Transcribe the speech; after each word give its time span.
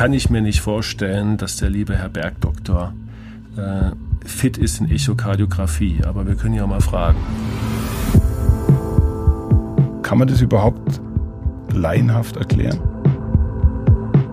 kann 0.00 0.14
ich 0.14 0.30
mir 0.30 0.40
nicht 0.40 0.62
vorstellen, 0.62 1.36
dass 1.36 1.56
der 1.56 1.68
liebe 1.68 1.94
Herr 1.94 2.08
Bergdoktor 2.08 2.94
äh, 3.58 3.90
fit 4.26 4.56
ist 4.56 4.80
in 4.80 4.90
Echokardiographie. 4.90 6.00
Aber 6.06 6.26
wir 6.26 6.36
können 6.36 6.54
ja 6.54 6.66
mal 6.66 6.80
fragen. 6.80 7.18
Kann 10.00 10.16
man 10.16 10.26
das 10.26 10.40
überhaupt 10.40 11.02
laienhaft 11.74 12.38
erklären? 12.38 12.80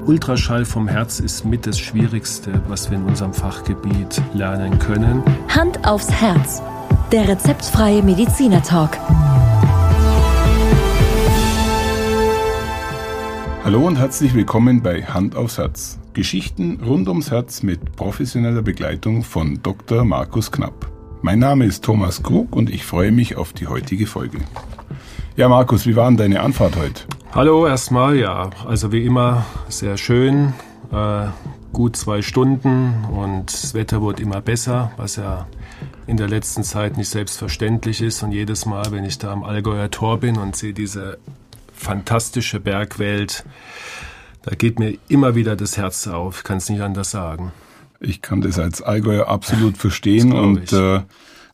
Ultraschall 0.05 0.63
vom 0.63 0.87
Herz 0.87 1.19
ist 1.19 1.43
mit 1.43 1.67
das 1.67 1.77
Schwierigste, 1.77 2.61
was 2.69 2.89
wir 2.89 2.97
in 2.97 3.03
unserem 3.03 3.33
Fachgebiet 3.33 4.21
lernen 4.33 4.79
können. 4.79 5.21
Hand 5.49 5.85
aufs 5.85 6.09
Herz. 6.09 6.61
Der 7.11 7.27
rezeptfreie 7.27 8.01
Mediziner 8.03 8.63
Hallo 13.67 13.85
und 13.85 13.97
herzlich 13.97 14.33
willkommen 14.33 14.81
bei 14.81 15.03
Hand 15.03 15.35
aufs 15.35 15.57
Herz. 15.57 15.99
Geschichten 16.13 16.79
rund 16.85 17.09
ums 17.09 17.31
Herz 17.31 17.63
mit 17.63 17.97
professioneller 17.97 18.61
Begleitung 18.61 19.23
von 19.23 19.59
Dr. 19.61 20.05
Markus 20.05 20.53
Knapp. 20.53 20.89
Mein 21.21 21.39
Name 21.39 21.65
ist 21.65 21.83
Thomas 21.83 22.23
Krug 22.23 22.55
und 22.55 22.69
ich 22.69 22.85
freue 22.85 23.11
mich 23.11 23.35
auf 23.35 23.51
die 23.51 23.67
heutige 23.67 24.07
Folge. 24.07 24.37
Ja, 25.35 25.49
Markus, 25.49 25.85
wie 25.85 25.97
war 25.97 26.07
denn 26.07 26.15
deine 26.15 26.39
Anfahrt 26.39 26.77
heute? 26.77 27.03
Hallo 27.33 27.67
erstmal, 27.67 28.15
ja, 28.15 28.51
also 28.65 28.93
wie 28.93 29.05
immer 29.05 29.45
sehr 29.67 29.97
schön, 29.97 30.53
äh, 30.93 31.25
gut 31.73 31.97
zwei 31.97 32.21
Stunden 32.21 32.93
und 33.11 33.51
das 33.51 33.73
Wetter 33.73 34.01
wird 34.01 34.21
immer 34.21 34.39
besser, 34.39 34.93
was 34.95 35.17
ja 35.17 35.45
in 36.05 36.15
der 36.15 36.29
letzten 36.29 36.63
Zeit 36.63 36.95
nicht 36.95 37.09
selbstverständlich 37.09 38.01
ist 38.01 38.23
und 38.23 38.31
jedes 38.31 38.65
Mal, 38.65 38.85
wenn 38.91 39.03
ich 39.03 39.17
da 39.17 39.33
am 39.33 39.43
Allgäuer 39.43 39.91
Tor 39.91 40.21
bin 40.21 40.37
und 40.37 40.55
sehe 40.55 40.71
diese 40.71 41.17
fantastische 41.77 42.59
Bergwelt. 42.59 43.45
Da 44.43 44.55
geht 44.55 44.79
mir 44.79 44.97
immer 45.07 45.35
wieder 45.35 45.55
das 45.55 45.77
Herz 45.77 46.07
auf, 46.07 46.43
kann 46.43 46.57
es 46.57 46.69
nicht 46.69 46.81
anders 46.81 47.11
sagen. 47.11 47.51
Ich 47.99 48.21
kann 48.21 48.41
das 48.41 48.59
als 48.59 48.81
Allgäuer 48.81 49.27
absolut 49.27 49.77
verstehen 49.77 50.31
und 50.31 50.71
äh, 50.71 51.01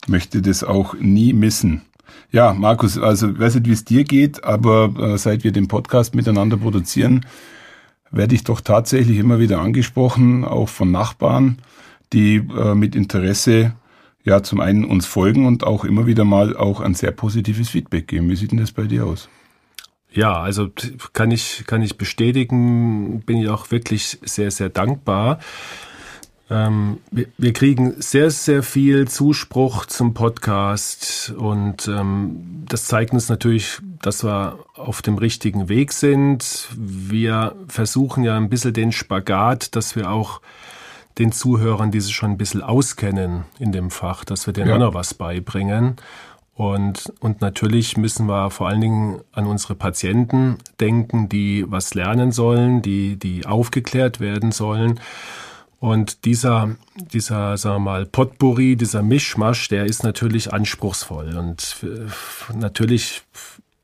möchte 0.06 0.42
das 0.42 0.62
auch 0.62 0.94
nie 0.94 1.32
missen. 1.32 1.82
Ja, 2.30 2.52
Markus, 2.52 2.98
also 2.98 3.30
ich 3.30 3.38
weiß 3.38 3.54
nicht, 3.56 3.66
wie 3.66 3.72
es 3.72 3.84
dir 3.84 4.04
geht, 4.04 4.44
aber 4.44 4.94
äh, 4.98 5.18
seit 5.18 5.44
wir 5.44 5.52
den 5.52 5.68
Podcast 5.68 6.14
miteinander 6.14 6.56
produzieren, 6.56 7.24
werde 8.10 8.34
ich 8.34 8.44
doch 8.44 8.60
tatsächlich 8.60 9.18
immer 9.18 9.38
wieder 9.38 9.60
angesprochen, 9.60 10.44
auch 10.44 10.68
von 10.68 10.90
Nachbarn, 10.90 11.58
die 12.12 12.36
äh, 12.36 12.74
mit 12.74 12.94
Interesse 12.94 13.74
ja 14.24 14.42
zum 14.42 14.60
einen 14.60 14.84
uns 14.84 15.06
folgen 15.06 15.46
und 15.46 15.64
auch 15.64 15.84
immer 15.84 16.06
wieder 16.06 16.24
mal 16.24 16.56
auch 16.56 16.80
ein 16.80 16.94
sehr 16.94 17.10
positives 17.10 17.70
Feedback 17.70 18.08
geben. 18.08 18.28
Wie 18.30 18.36
sieht 18.36 18.52
denn 18.52 18.58
das 18.58 18.72
bei 18.72 18.84
dir 18.84 19.06
aus? 19.06 19.28
Ja, 20.14 20.40
also 20.40 20.70
kann 21.12 21.30
ich, 21.32 21.64
kann 21.66 21.82
ich 21.82 21.98
bestätigen, 21.98 23.20
bin 23.22 23.38
ich 23.38 23.48
auch 23.48 23.70
wirklich 23.70 24.18
sehr, 24.22 24.50
sehr 24.50 24.68
dankbar. 24.68 25.40
Ähm, 26.50 26.98
wir, 27.10 27.26
wir, 27.36 27.52
kriegen 27.52 27.94
sehr, 27.98 28.30
sehr 28.30 28.62
viel 28.62 29.08
Zuspruch 29.08 29.86
zum 29.86 30.14
Podcast 30.14 31.34
und 31.36 31.88
ähm, 31.88 32.64
das 32.68 32.84
zeigt 32.84 33.12
uns 33.12 33.28
natürlich, 33.28 33.78
dass 34.02 34.22
wir 34.22 34.58
auf 34.74 35.02
dem 35.02 35.16
richtigen 35.16 35.68
Weg 35.68 35.92
sind. 35.92 36.68
Wir 36.76 37.56
versuchen 37.66 38.22
ja 38.22 38.36
ein 38.36 38.50
bisschen 38.50 38.74
den 38.74 38.92
Spagat, 38.92 39.74
dass 39.74 39.96
wir 39.96 40.10
auch 40.10 40.42
den 41.18 41.32
Zuhörern, 41.32 41.90
die 41.90 42.00
sich 42.00 42.14
schon 42.14 42.32
ein 42.32 42.38
bisschen 42.38 42.62
auskennen 42.62 43.44
in 43.58 43.72
dem 43.72 43.90
Fach, 43.90 44.24
dass 44.24 44.46
wir 44.46 44.52
denen 44.52 44.68
ja. 44.68 44.74
auch 44.74 44.80
noch 44.80 44.94
was 44.94 45.14
beibringen. 45.14 45.96
Und, 46.56 47.12
und 47.18 47.40
natürlich 47.40 47.96
müssen 47.96 48.26
wir 48.26 48.50
vor 48.50 48.68
allen 48.68 48.80
Dingen 48.80 49.20
an 49.32 49.46
unsere 49.46 49.74
Patienten 49.74 50.58
denken, 50.78 51.28
die 51.28 51.64
was 51.68 51.94
lernen 51.94 52.30
sollen, 52.30 52.80
die, 52.80 53.16
die 53.16 53.44
aufgeklärt 53.44 54.20
werden 54.20 54.52
sollen. 54.52 55.00
Und 55.80 56.24
dieser, 56.24 56.76
dieser, 57.12 57.56
sagen 57.58 57.76
wir 57.76 57.90
mal, 57.90 58.06
Potpourri, 58.06 58.76
dieser 58.76 59.02
Mischmasch, 59.02 59.68
der 59.68 59.84
ist 59.84 60.04
natürlich 60.04 60.52
anspruchsvoll. 60.52 61.36
Und 61.36 61.76
äh, 61.82 62.56
natürlich 62.56 63.22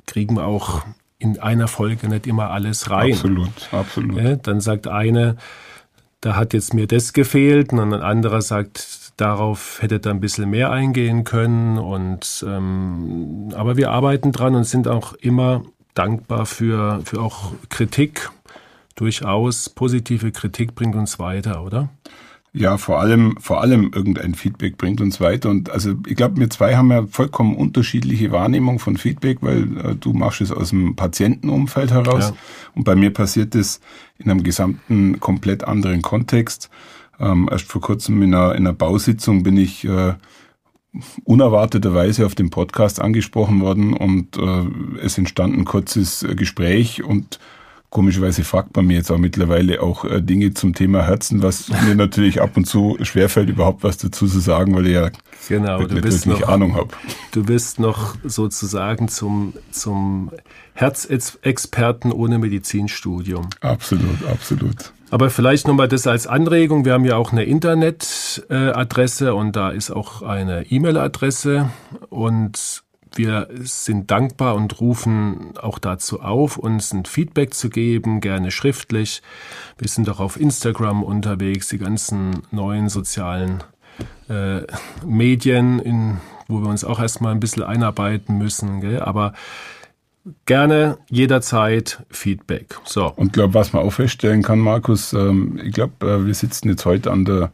kriegen 0.06 0.37
wir 0.37 0.47
auch 0.47 0.82
in 1.19 1.38
einer 1.41 1.69
Folge 1.69 2.08
nicht 2.08 2.26
immer 2.26 2.50
alles 2.50 2.88
rein. 2.88 3.12
Absolut, 3.12 3.69
absolut. 3.72 4.16
Ja, 4.16 4.37
dann 4.37 4.60
sagt 4.60 4.87
eine, 4.87 5.37
da 6.20 6.37
hat 6.37 6.54
jetzt 6.54 6.72
mir 6.72 6.87
das 6.87 7.12
gefehlt, 7.12 7.72
und 7.72 7.81
ein 7.81 7.92
anderer 8.00 8.42
sagt, 8.42 9.09
Darauf 9.20 9.82
hätte 9.82 10.00
da 10.00 10.08
ein 10.10 10.20
bisschen 10.20 10.48
mehr 10.48 10.70
eingehen 10.70 11.25
können. 11.25 11.76
Und 11.76 12.42
ähm, 12.48 13.50
aber 13.54 13.76
wir 13.76 13.91
arbeiten 13.91 14.32
dran 14.32 14.54
und 14.54 14.64
sind 14.64 14.88
auch 14.88 15.12
immer 15.12 15.62
dankbar 15.92 16.47
für, 16.47 17.03
für 17.04 17.20
auch 17.20 17.53
Kritik. 17.69 18.31
Durchaus 18.94 19.69
positive 19.69 20.32
Kritik 20.32 20.75
bringt 20.75 20.94
uns 20.94 21.19
weiter, 21.19 21.62
oder? 21.62 21.91
Ja, 22.54 22.78
vor 22.78 22.98
allem, 22.98 23.36
vor 23.38 23.60
allem 23.60 23.92
irgendein 23.94 24.34
Feedback 24.34 24.78
bringt 24.78 25.03
uns 25.03 25.20
weiter. 25.20 25.50
Und 25.50 25.69
also 25.70 25.94
ich 26.06 26.16
glaube, 26.16 26.41
wir 26.41 26.48
zwei 26.48 26.75
haben 26.76 26.91
ja 26.91 27.06
vollkommen 27.06 27.54
unterschiedliche 27.54 28.32
Wahrnehmung 28.32 28.78
von 28.78 28.97
Feedback, 28.97 29.38
weil 29.42 29.64
äh, 29.84 29.94
du 29.97 30.14
machst 30.14 30.41
es 30.41 30.50
aus 30.50 30.70
dem 30.70 30.97
Patientenumfeld 30.97 31.92
heraus. 31.92 32.31
Ja. 32.31 32.37
Und 32.75 32.84
bei 32.84 32.97
mir 32.97 33.12
passiert 33.12 33.54
es 33.54 33.81
in 34.19 34.31
einem 34.31 34.42
gesamten, 34.42 35.20
komplett 35.20 35.62
anderen 35.62 36.00
Kontext. 36.00 36.70
Ähm, 37.20 37.48
erst 37.50 37.66
vor 37.66 37.81
kurzem 37.81 38.22
in 38.22 38.34
einer, 38.34 38.54
in 38.54 38.66
einer 38.66 38.72
Bausitzung 38.72 39.42
bin 39.42 39.56
ich 39.56 39.84
äh, 39.84 40.14
unerwarteterweise 41.25 42.26
auf 42.26 42.34
dem 42.34 42.50
Podcast 42.50 43.00
angesprochen 43.00 43.60
worden 43.60 43.92
und 43.92 44.36
äh, 44.36 45.04
es 45.04 45.19
entstand 45.19 45.56
ein 45.56 45.64
kurzes 45.64 46.26
Gespräch 46.36 47.04
und 47.04 47.38
Komischerweise 47.91 48.44
fragt 48.44 48.76
man 48.76 48.86
mir 48.86 48.98
jetzt 48.98 49.10
auch 49.10 49.19
mittlerweile 49.19 49.82
auch 49.82 50.04
äh, 50.04 50.22
Dinge 50.22 50.54
zum 50.54 50.75
Thema 50.75 51.03
Herzen, 51.03 51.42
was 51.42 51.69
mir 51.84 51.97
natürlich 51.97 52.41
ab 52.41 52.56
und 52.56 52.64
zu 52.64 52.97
schwerfällt, 53.03 53.50
überhaupt 53.50 53.82
was 53.82 53.97
dazu 53.97 54.28
zu 54.28 54.38
sagen, 54.38 54.76
weil 54.76 54.87
ich 54.87 54.92
ja 54.92 55.10
genau, 55.48 55.82
du 55.82 56.00
bist 56.00 56.25
noch, 56.26 56.47
Ahnung 56.47 56.76
habe. 56.76 56.91
Du 57.32 57.42
bist 57.42 57.81
noch 57.81 58.14
sozusagen 58.22 59.08
zum, 59.08 59.54
zum 59.72 60.31
Herzexperten 60.75 62.12
ohne 62.12 62.38
Medizinstudium. 62.38 63.48
Absolut, 63.60 64.25
absolut. 64.31 64.92
Aber 65.10 65.28
vielleicht 65.31 65.66
nochmal 65.66 65.88
das 65.88 66.06
als 66.06 66.26
Anregung. 66.26 66.84
Wir 66.84 66.93
haben 66.93 67.04
ja 67.04 67.16
auch 67.16 67.32
eine 67.32 67.44
Internetadresse 67.44 69.34
und 69.34 69.56
da 69.56 69.71
ist 69.71 69.91
auch 69.91 70.22
eine 70.22 70.71
E-Mail-Adresse 70.71 71.71
und 72.10 72.84
wir 73.16 73.49
sind 73.62 74.10
dankbar 74.12 74.54
und 74.54 74.81
rufen 74.81 75.59
auch 75.60 75.81
dazu 75.81 76.20
auf, 76.20 76.56
uns 76.56 76.93
ein 76.93 77.06
Feedback 77.06 77.54
zu 77.54 77.69
geben, 77.69 78.20
gerne 78.20 78.53
schriftlich. 78.53 79.20
Wir 79.78 79.88
sind 79.88 80.09
auch 80.09 80.20
auf 80.20 80.38
Instagram 80.38 81.03
unterwegs, 81.03 81.69
die 81.69 81.78
ganzen 81.78 82.43
neuen 82.53 82.88
sozialen 82.88 83.65
äh, 84.28 84.60
Medien, 85.04 85.81
in, 85.81 86.19
wo 86.47 86.60
wir 86.60 86.69
uns 86.69 86.84
auch 86.84 87.00
erstmal 87.00 87.32
ein 87.32 87.41
bisschen 87.41 87.65
einarbeiten 87.65 88.38
müssen. 88.38 88.81
Gell? 88.81 89.00
Aber 89.00 89.32
gerne 90.46 90.98
jederzeit 91.08 92.04
Feedback. 92.10 92.76
So. 92.84 93.12
Und 93.14 93.32
glaube, 93.32 93.54
was 93.54 93.72
man 93.72 93.82
auch 93.82 93.92
feststellen 93.92 94.42
kann, 94.42 94.58
Markus, 94.58 95.12
ähm, 95.12 95.60
ich 95.62 95.72
glaube, 95.72 96.06
äh, 96.06 96.26
wir 96.26 96.34
sitzen 96.34 96.68
jetzt 96.68 96.84
heute 96.84 97.10
an 97.10 97.24
der, 97.24 97.52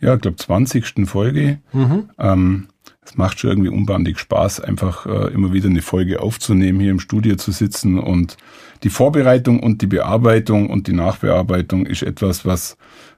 ja, 0.00 0.16
glaube 0.16 0.36
20. 0.36 1.06
Folge. 1.08 1.58
Mhm. 1.72 2.10
Ähm, 2.18 2.68
es 3.04 3.16
macht 3.16 3.38
schon 3.38 3.50
irgendwie 3.50 3.70
unbandig 3.70 4.18
Spaß, 4.18 4.60
einfach 4.60 5.06
äh, 5.06 5.32
immer 5.32 5.52
wieder 5.52 5.68
eine 5.68 5.82
Folge 5.82 6.20
aufzunehmen, 6.20 6.80
hier 6.80 6.90
im 6.90 7.00
Studio 7.00 7.36
zu 7.36 7.52
sitzen. 7.52 7.98
Und 7.98 8.36
die 8.82 8.90
Vorbereitung 8.90 9.60
und 9.60 9.82
die 9.82 9.86
Bearbeitung 9.86 10.70
und 10.70 10.86
die 10.86 10.92
Nachbearbeitung 10.92 11.86
ist 11.86 12.02
etwas, 12.02 12.44
was 12.44 12.76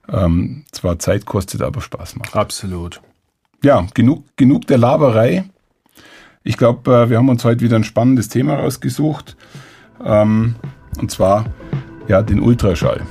ähm, 0.09 0.65
zwar 0.73 0.99
Zeit 0.99 1.27
kostet, 1.27 1.63
aber 1.63 1.81
Spaß 1.81 2.17
macht. 2.17 2.35
Absolut. 2.35 3.01
Ja, 3.63 3.87
genug, 3.95 4.25
genug 4.37 4.67
der 4.67 4.79
Laberei. 4.79 5.45
Ich 6.47 6.57
glaube, 6.57 6.95
äh, 6.95 7.11
wir 7.11 7.19
haben 7.19 7.29
uns 7.29 7.45
heute 7.45 7.63
wieder 7.63 7.75
ein 7.75 7.83
spannendes 7.83 8.29
Thema 8.29 8.55
rausgesucht. 8.55 9.37
Ähm, 10.05 10.55
und 10.97 11.11
zwar 11.11 11.47
ja 12.07 12.23
den 12.23 12.39
Ultraschall. 12.39 13.03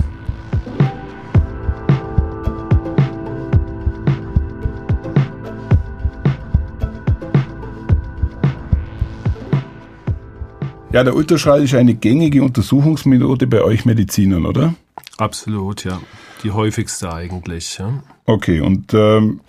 Ja, 10.94 11.04
der 11.04 11.14
Ultraschall 11.14 11.62
ist 11.62 11.76
eine 11.76 11.94
gängige 11.94 12.42
Untersuchungsmethode 12.42 13.48
bei 13.48 13.62
euch 13.62 13.84
Medizinern, 13.84 14.46
oder? 14.46 14.76
Absolut, 15.18 15.84
ja. 15.84 16.00
Die 16.42 16.52
häufigste 16.52 17.12
eigentlich. 17.14 17.80
Ja. 17.80 18.02
Okay, 18.26 18.62
und 18.62 18.94
ähm, 18.94 19.42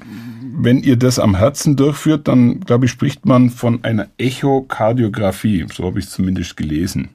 wenn 0.58 0.82
ihr 0.82 0.96
das 0.96 1.18
am 1.18 1.36
Herzen 1.36 1.76
durchführt, 1.76 2.28
dann 2.28 2.60
glaube 2.60 2.86
ich, 2.86 2.90
spricht 2.90 3.26
man 3.26 3.50
von 3.50 3.84
einer 3.84 4.08
Echokardiographie. 4.16 5.66
So 5.72 5.84
habe 5.84 5.98
ich 5.98 6.06
es 6.06 6.10
zumindest 6.12 6.56
gelesen. 6.56 7.10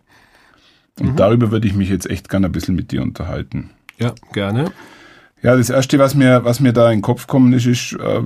Und 1.00 1.14
mhm. 1.14 1.16
darüber 1.16 1.52
würde 1.52 1.68
ich 1.68 1.74
mich 1.74 1.90
jetzt 1.90 2.10
echt 2.10 2.30
gerne 2.30 2.48
ein 2.48 2.52
bisschen 2.52 2.76
mit 2.76 2.92
dir 2.92 3.02
unterhalten. 3.02 3.72
Ja, 3.98 4.14
gerne. 4.34 4.72
Ja, 5.42 5.56
das 5.56 5.70
Erste, 5.70 5.98
was 5.98 6.14
mir, 6.14 6.44
was 6.46 6.60
mir 6.60 6.74
da 6.74 6.92
in 6.92 6.98
den 6.98 7.02
Kopf 7.02 7.26
kommt, 7.26 7.54
ist, 7.56 7.66
ist 7.66 7.94
äh, 7.94 8.22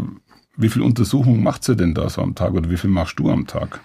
wie 0.57 0.69
viel 0.69 0.81
Untersuchungen 0.81 1.43
macht 1.43 1.63
sie 1.63 1.75
denn 1.75 1.93
da 1.93 2.09
so 2.09 2.21
am 2.21 2.35
Tag 2.35 2.53
oder 2.53 2.69
wie 2.69 2.77
viel 2.77 2.89
machst 2.89 3.17
du 3.19 3.29
am 3.29 3.47
Tag? 3.47 3.79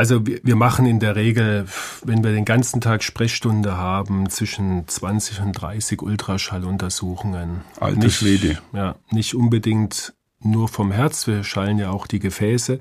Also 0.00 0.24
wir, 0.24 0.56
machen 0.56 0.86
in 0.86 0.98
der 0.98 1.14
Regel, 1.14 1.66
wenn 2.02 2.24
wir 2.24 2.32
den 2.32 2.46
ganzen 2.46 2.80
Tag 2.80 3.02
Sprechstunde 3.02 3.76
haben, 3.76 4.30
zwischen 4.30 4.88
20 4.88 5.42
und 5.42 5.52
30 5.52 6.00
Ultraschalluntersuchungen. 6.00 7.60
Alte 7.78 7.98
nicht, 7.98 8.16
Schwede. 8.16 8.58
Ja, 8.72 8.94
nicht 9.10 9.34
unbedingt 9.34 10.14
nur 10.38 10.68
vom 10.68 10.90
Herz, 10.90 11.26
wir 11.26 11.44
schallen 11.44 11.76
ja 11.76 11.90
auch 11.90 12.06
die 12.06 12.18
Gefäße. 12.18 12.80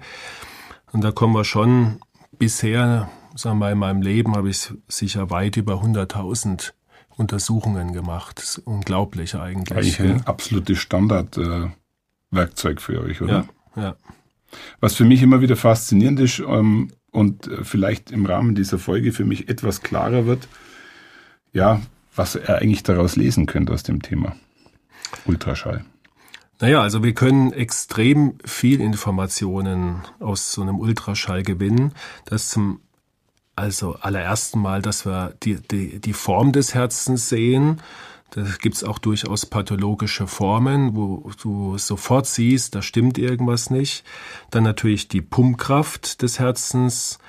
Und 0.94 1.04
da 1.04 1.12
kommen 1.12 1.33
wir 1.33 1.44
schon 1.44 2.00
bisher, 2.38 3.10
sagen 3.36 3.60
wir 3.60 3.69
in 3.69 3.80
meinem 3.80 4.01
Leben 4.01 4.38
habe 4.38 4.50
ich 4.50 4.72
sicher 4.88 5.30
weit 5.30 5.57
über 5.57 5.83
100.000 5.83 6.72
Untersuchungen 7.18 7.92
gemacht. 7.92 8.38
Das 8.38 8.45
ist 8.45 8.60
unglaublich 8.60 9.36
eigentlich. 9.36 9.77
Eigentlich 9.77 10.00
ein 10.00 10.25
absolutes 10.25 10.77
Standardwerkzeug 10.77 12.77
äh, 12.77 12.80
für 12.80 13.01
euch, 13.01 13.22
oder? 13.22 13.45
Ja, 13.75 13.81
ja. 13.81 13.95
Was 14.80 14.95
für 14.95 15.04
mich 15.04 15.22
immer 15.22 15.42
wieder 15.42 15.57
faszinierend 15.57 16.22
ist 16.22 16.39
ähm, 16.39 16.94
und 17.12 17.48
äh, 17.48 17.64
vielleicht 17.64 18.12
im 18.12 18.26
Rahmen 18.26 18.56
dieser 18.56 18.80
Folge 18.80 19.12
für 19.12 19.26
mich 19.26 19.50
etwas 19.50 19.82
klarer 19.82 20.26
wird, 20.26 20.48
ja, 21.54 21.82
was 22.16 22.36
er 22.36 22.60
eigentlich 22.60 22.84
daraus 22.84 23.16
lesen 23.16 23.46
könnte 23.46 23.74
aus 23.74 23.84
dem 23.84 24.02
Thema 24.02 24.36
Ultraschall. 25.26 25.86
Naja, 26.62 26.82
also 26.82 27.04
wir 27.04 27.14
können 27.14 27.54
extrem 27.54 28.34
viel 28.44 28.82
Informationen 28.82 30.02
aus 30.20 30.52
so 30.52 30.62
einem 30.62 30.78
Ultraschall 30.78 31.44
gewinnen. 31.44 31.94
Das 32.26 32.50
zum 32.50 32.82
also 33.56 33.96
allerersten 33.96 34.60
Mal, 34.60 34.82
dass 34.82 35.06
wir 35.06 35.34
die, 35.44 35.56
die, 35.56 36.00
die 36.00 36.14
Form 36.14 36.52
des 36.52 36.74
Herzens 36.74 37.30
sehen. 37.30 37.82
Da 38.31 38.44
gibt's 38.62 38.84
auch 38.84 39.00
durchaus 39.00 39.46
pathologische 39.46 40.28
Formen, 40.28 40.96
wo 40.96 41.31
du 41.42 41.78
sofort 41.78 42.28
siehst, 42.28 42.76
da 42.76 42.81
stimmt 42.81 43.18
irgendwas 43.18 43.70
nicht. 43.70 44.04
Dann 44.52 44.64
natürlich 44.64 45.08
die 45.08 45.22
Pumpkraft 45.22 46.22
des 46.22 46.40
Herzens, 46.40 47.20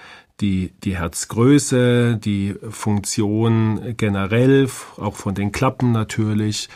die, 0.41 0.73
die 0.85 0.97
Herzgröße, 0.97 2.17
die 2.17 2.55
Funktion 2.69 3.95
generell, 3.97 4.69
auch 4.97 5.17
von 5.17 5.35
den 5.35 5.53
Klappen 5.53 5.93
natürlich. 5.93 6.69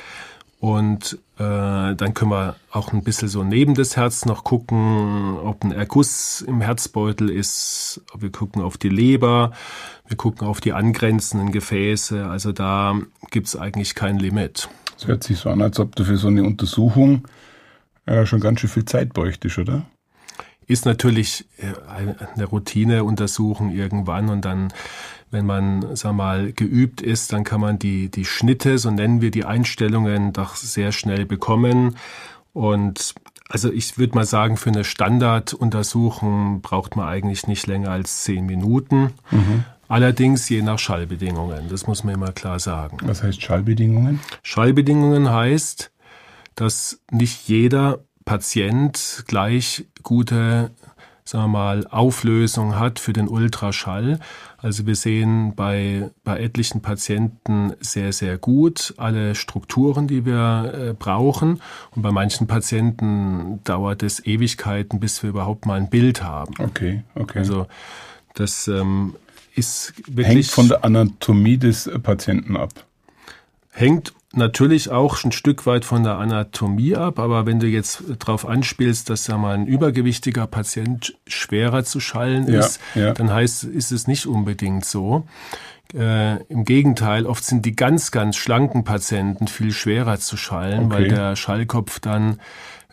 Und 0.64 1.18
äh, 1.36 1.94
dann 1.94 2.14
können 2.14 2.30
wir 2.30 2.56
auch 2.70 2.94
ein 2.94 3.04
bisschen 3.04 3.28
so 3.28 3.44
neben 3.44 3.74
das 3.74 3.98
Herz 3.98 4.24
noch 4.24 4.44
gucken, 4.44 5.36
ob 5.36 5.62
ein 5.62 5.72
Erguss 5.72 6.40
im 6.40 6.62
Herzbeutel 6.62 7.28
ist. 7.28 8.00
Wir 8.16 8.32
gucken 8.32 8.62
auf 8.62 8.78
die 8.78 8.88
Leber, 8.88 9.52
wir 10.08 10.16
gucken 10.16 10.48
auf 10.48 10.62
die 10.62 10.72
angrenzenden 10.72 11.52
Gefäße. 11.52 12.24
Also 12.24 12.52
da 12.52 12.98
gibt's 13.30 13.56
eigentlich 13.56 13.94
kein 13.94 14.18
Limit. 14.18 14.70
Es 14.96 15.06
hört 15.06 15.22
sich 15.22 15.36
so 15.36 15.50
an, 15.50 15.60
als 15.60 15.78
ob 15.78 15.94
du 15.96 16.04
für 16.04 16.16
so 16.16 16.28
eine 16.28 16.44
Untersuchung 16.44 17.28
äh, 18.06 18.24
schon 18.24 18.40
ganz 18.40 18.60
schön 18.60 18.70
viel 18.70 18.86
Zeit 18.86 19.12
bräuchtest, 19.12 19.58
oder? 19.58 19.84
Ist 20.66 20.86
natürlich 20.86 21.44
äh, 21.58 21.74
eine 22.34 22.44
Routineuntersuchung 22.46 23.70
irgendwann 23.70 24.30
und 24.30 24.46
dann 24.46 24.72
wenn 25.34 25.44
man, 25.44 25.94
sag 25.94 26.14
mal, 26.14 26.52
geübt 26.52 27.02
ist, 27.02 27.34
dann 27.34 27.44
kann 27.44 27.60
man 27.60 27.78
die, 27.78 28.08
die 28.08 28.24
Schnitte, 28.24 28.78
so 28.78 28.90
nennen 28.90 29.20
wir 29.20 29.30
die 29.30 29.44
Einstellungen, 29.44 30.32
doch 30.32 30.56
sehr 30.56 30.92
schnell 30.92 31.26
bekommen. 31.26 31.96
Und 32.54 33.14
also 33.50 33.70
ich 33.70 33.98
würde 33.98 34.14
mal 34.14 34.24
sagen, 34.24 34.56
für 34.56 34.70
eine 34.70 34.84
Standarduntersuchung 34.84 36.62
braucht 36.62 36.96
man 36.96 37.06
eigentlich 37.06 37.46
nicht 37.46 37.66
länger 37.66 37.90
als 37.90 38.22
zehn 38.22 38.46
Minuten. 38.46 39.12
Mhm. 39.30 39.64
Allerdings 39.88 40.48
je 40.48 40.62
nach 40.62 40.78
Schallbedingungen, 40.78 41.68
das 41.68 41.86
muss 41.86 42.04
man 42.04 42.14
immer 42.14 42.32
klar 42.32 42.58
sagen. 42.58 42.96
Was 43.02 43.22
heißt 43.22 43.42
Schallbedingungen? 43.42 44.20
Schallbedingungen 44.42 45.30
heißt, 45.30 45.90
dass 46.54 47.00
nicht 47.10 47.48
jeder 47.48 47.98
Patient 48.24 49.24
gleich 49.26 49.84
gute 50.02 50.70
sagen 51.26 51.44
wir 51.44 51.48
mal, 51.48 51.86
Auflösung 51.86 52.78
hat 52.78 52.98
für 52.98 53.14
den 53.14 53.28
Ultraschall. 53.28 54.20
Also 54.58 54.86
wir 54.86 54.94
sehen 54.94 55.54
bei, 55.54 56.10
bei 56.22 56.38
etlichen 56.38 56.82
Patienten 56.82 57.72
sehr, 57.80 58.12
sehr 58.12 58.36
gut 58.36 58.92
alle 58.98 59.34
Strukturen, 59.34 60.06
die 60.06 60.26
wir 60.26 60.74
äh, 60.74 60.92
brauchen. 60.92 61.62
Und 61.92 62.02
bei 62.02 62.12
manchen 62.12 62.46
Patienten 62.46 63.60
dauert 63.64 64.02
es 64.02 64.24
Ewigkeiten, 64.26 65.00
bis 65.00 65.22
wir 65.22 65.30
überhaupt 65.30 65.64
mal 65.64 65.80
ein 65.80 65.88
Bild 65.88 66.22
haben. 66.22 66.54
Okay, 66.58 67.04
okay. 67.14 67.38
Also 67.38 67.68
das 68.34 68.68
ähm, 68.68 69.16
ist 69.54 69.94
wirklich. 70.06 70.26
Hängt 70.26 70.46
von 70.46 70.68
der 70.68 70.84
Anatomie 70.84 71.56
des 71.56 71.90
Patienten 72.02 72.58
ab. 72.58 72.84
Hängt 73.70 74.12
natürlich 74.36 74.90
auch 74.90 75.22
ein 75.24 75.32
Stück 75.32 75.66
weit 75.66 75.84
von 75.84 76.02
der 76.02 76.18
Anatomie 76.18 76.96
ab, 76.96 77.18
aber 77.18 77.46
wenn 77.46 77.60
du 77.60 77.66
jetzt 77.66 78.02
darauf 78.18 78.46
anspielst, 78.46 79.10
dass 79.10 79.26
ja 79.26 79.38
mal 79.38 79.54
ein 79.54 79.66
übergewichtiger 79.66 80.46
Patient 80.46 81.16
schwerer 81.26 81.84
zu 81.84 82.00
schallen 82.00 82.46
ist, 82.46 82.80
ja, 82.94 83.06
ja. 83.06 83.12
dann 83.12 83.32
heißt, 83.32 83.64
ist 83.64 83.92
es 83.92 84.06
nicht 84.06 84.26
unbedingt 84.26 84.84
so. 84.84 85.26
Äh, 85.94 86.42
Im 86.44 86.64
Gegenteil, 86.64 87.26
oft 87.26 87.44
sind 87.44 87.64
die 87.66 87.76
ganz, 87.76 88.10
ganz 88.10 88.36
schlanken 88.36 88.84
Patienten 88.84 89.46
viel 89.46 89.72
schwerer 89.72 90.18
zu 90.18 90.36
schallen, 90.36 90.86
okay. 90.86 90.94
weil 90.94 91.08
der 91.08 91.36
Schallkopf 91.36 92.00
dann 92.00 92.40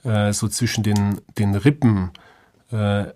äh, 0.04 0.34
so 0.34 0.48
zwischen 0.48 0.84
den, 0.84 1.20
den 1.38 1.56
Rippen 1.56 2.12
äh, 2.72 3.02
äh, 3.02 3.12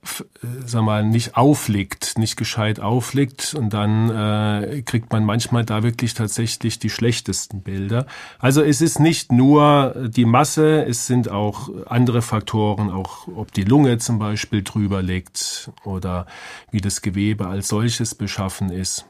sag 0.65 0.83
mal, 0.83 1.05
nicht 1.05 1.37
auflegt, 1.37 2.17
nicht 2.17 2.35
gescheit 2.35 2.79
auflegt 2.79 3.53
und 3.53 3.73
dann 3.73 4.09
äh, 4.09 4.81
kriegt 4.81 5.11
man 5.11 5.23
manchmal 5.23 5.63
da 5.63 5.83
wirklich 5.83 6.13
tatsächlich 6.13 6.79
die 6.79 6.89
schlechtesten 6.89 7.61
Bilder. 7.61 8.05
Also 8.39 8.61
es 8.61 8.81
ist 8.81 8.99
nicht 8.99 9.31
nur 9.31 9.95
die 10.09 10.25
Masse, 10.25 10.85
es 10.85 11.07
sind 11.07 11.29
auch 11.29 11.69
andere 11.87 12.21
Faktoren, 12.21 12.89
auch 12.89 13.27
ob 13.27 13.51
die 13.53 13.63
Lunge 13.63 13.97
zum 13.97 14.19
Beispiel 14.19 14.63
drüber 14.63 15.01
liegt 15.01 15.71
oder 15.83 16.25
wie 16.71 16.81
das 16.81 17.01
Gewebe 17.01 17.47
als 17.47 17.67
solches 17.67 18.15
beschaffen 18.15 18.69
ist. 18.69 19.05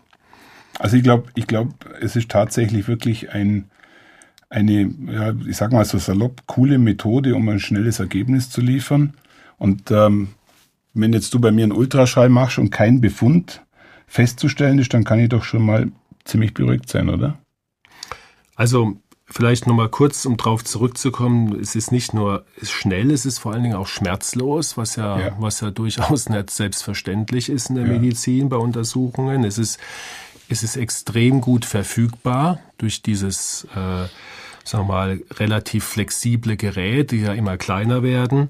Also 0.78 0.98
ich 0.98 1.04
glaube, 1.04 1.30
ich 1.36 1.48
glaube, 1.48 1.74
es 2.02 2.16
ist 2.16 2.30
tatsächlich 2.30 2.88
wirklich 2.88 3.32
ein 3.32 3.70
eine, 4.50 4.94
ja, 5.12 5.34
ich 5.48 5.58
sag 5.58 5.74
mal 5.74 5.86
so 5.86 5.98
salopp, 5.98 6.44
coole 6.46 6.78
Methode, 6.78 7.36
um 7.36 7.50
ein 7.50 7.60
schnelles 7.60 8.00
Ergebnis 8.00 8.50
zu 8.50 8.62
liefern. 8.62 9.14
Und 9.58 9.92
ähm, 9.92 10.30
wenn 10.96 11.14
jetzt 11.14 11.34
du 11.34 11.40
bei 11.40 11.52
mir 11.52 11.64
einen 11.64 11.74
Ultraschall 11.74 12.30
machst 12.30 12.58
und 12.58 12.72
kein 12.72 13.02
Befund 13.02 13.62
festzustellen 14.08 14.80
ist, 14.80 14.94
dann 14.94 15.04
kann 15.04 15.20
ich 15.20 15.30
doch 15.30 15.44
schon 15.44 15.64
mal 15.64 15.92
ziemlich 16.24 16.54
beruhigt 16.54 16.90
sein, 16.90 17.10
oder? 17.10 17.38
Also 18.56 18.98
vielleicht 19.26 19.68
nochmal 19.68 19.90
kurz, 19.90 20.26
um 20.26 20.38
drauf 20.38 20.64
zurückzukommen, 20.64 21.60
es 21.60 21.76
ist 21.76 21.92
nicht 21.92 22.14
nur 22.14 22.46
schnell, 22.62 23.12
es 23.12 23.26
ist 23.26 23.40
vor 23.40 23.54
allen 23.54 23.64
Dingen 23.64 23.76
auch 23.76 23.88
schmerzlos, 23.88 24.78
was 24.78 24.96
ja, 24.96 25.20
ja. 25.20 25.36
was 25.40 25.60
ja 25.60 25.70
durchaus 25.70 26.30
nicht 26.30 26.50
selbstverständlich 26.50 27.50
ist 27.50 27.70
in 27.70 27.76
der 27.76 27.88
ja. 27.88 27.92
Medizin 27.92 28.48
bei 28.48 28.58
Untersuchungen. 28.58 29.44
Es 29.44 29.58
ist, 29.58 29.80
es 30.48 30.64
ist 30.64 30.78
extrem 30.78 31.42
gut 31.42 31.66
verfügbar 31.66 32.60
durch 32.78 33.02
dieses, 33.02 33.68
äh, 33.76 34.08
sagen 34.64 34.88
wir 34.88 34.94
mal, 34.94 35.22
relativ 35.34 35.84
flexible 35.84 36.56
Gerät, 36.56 37.12
die 37.12 37.22
ja 37.22 37.34
immer 37.34 37.58
kleiner 37.58 38.02
werden 38.02 38.50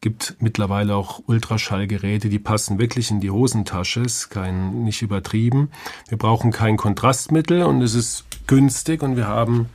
gibt 0.00 0.36
mittlerweile 0.40 0.94
auch 0.94 1.22
Ultraschallgeräte, 1.26 2.28
die 2.28 2.38
passen 2.38 2.78
wirklich 2.78 3.10
in 3.10 3.20
die 3.20 3.30
Hosentasche, 3.30 4.00
ist 4.00 4.28
kein, 4.28 4.84
nicht 4.84 5.02
übertrieben. 5.02 5.70
Wir 6.08 6.18
brauchen 6.18 6.52
kein 6.52 6.76
Kontrastmittel 6.76 7.62
und 7.62 7.82
es 7.82 7.94
ist 7.94 8.24
günstig 8.46 9.02
und 9.02 9.16
wir 9.16 9.26
haben 9.26 9.68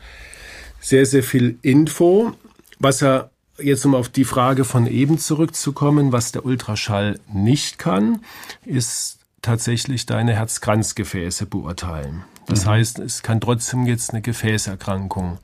sehr, 0.80 1.06
sehr 1.06 1.24
viel 1.24 1.58
Info, 1.62 2.34
was 2.80 3.01
ja 3.01 3.30
jetzt 3.60 3.86
um 3.86 3.96
auf 3.96 4.10
die 4.10 4.25
Frage 4.25 4.63
von 4.63 4.88
eben 4.88 5.18
zurückzukommen, 5.18 6.12
was 6.12 6.32
der 6.32 6.46
Ultraschall 6.46 7.20
nicht 7.32 7.78
kann, 7.78 8.22
ist 8.66 9.20
tatsächlich 9.42 10.06
deine 10.06 10.34
Herzkranzgefäße 10.34 11.46
beurteilen. 11.46 12.24
Das 12.48 12.66
mhm. 12.66 12.70
heißt, 12.70 13.00
es 13.00 13.24
kann 13.24 13.42
trotzdem 13.42 13.86
jetzt 13.86 14.12
eine 14.12 14.22
Gefäßerkrankung 14.22 15.40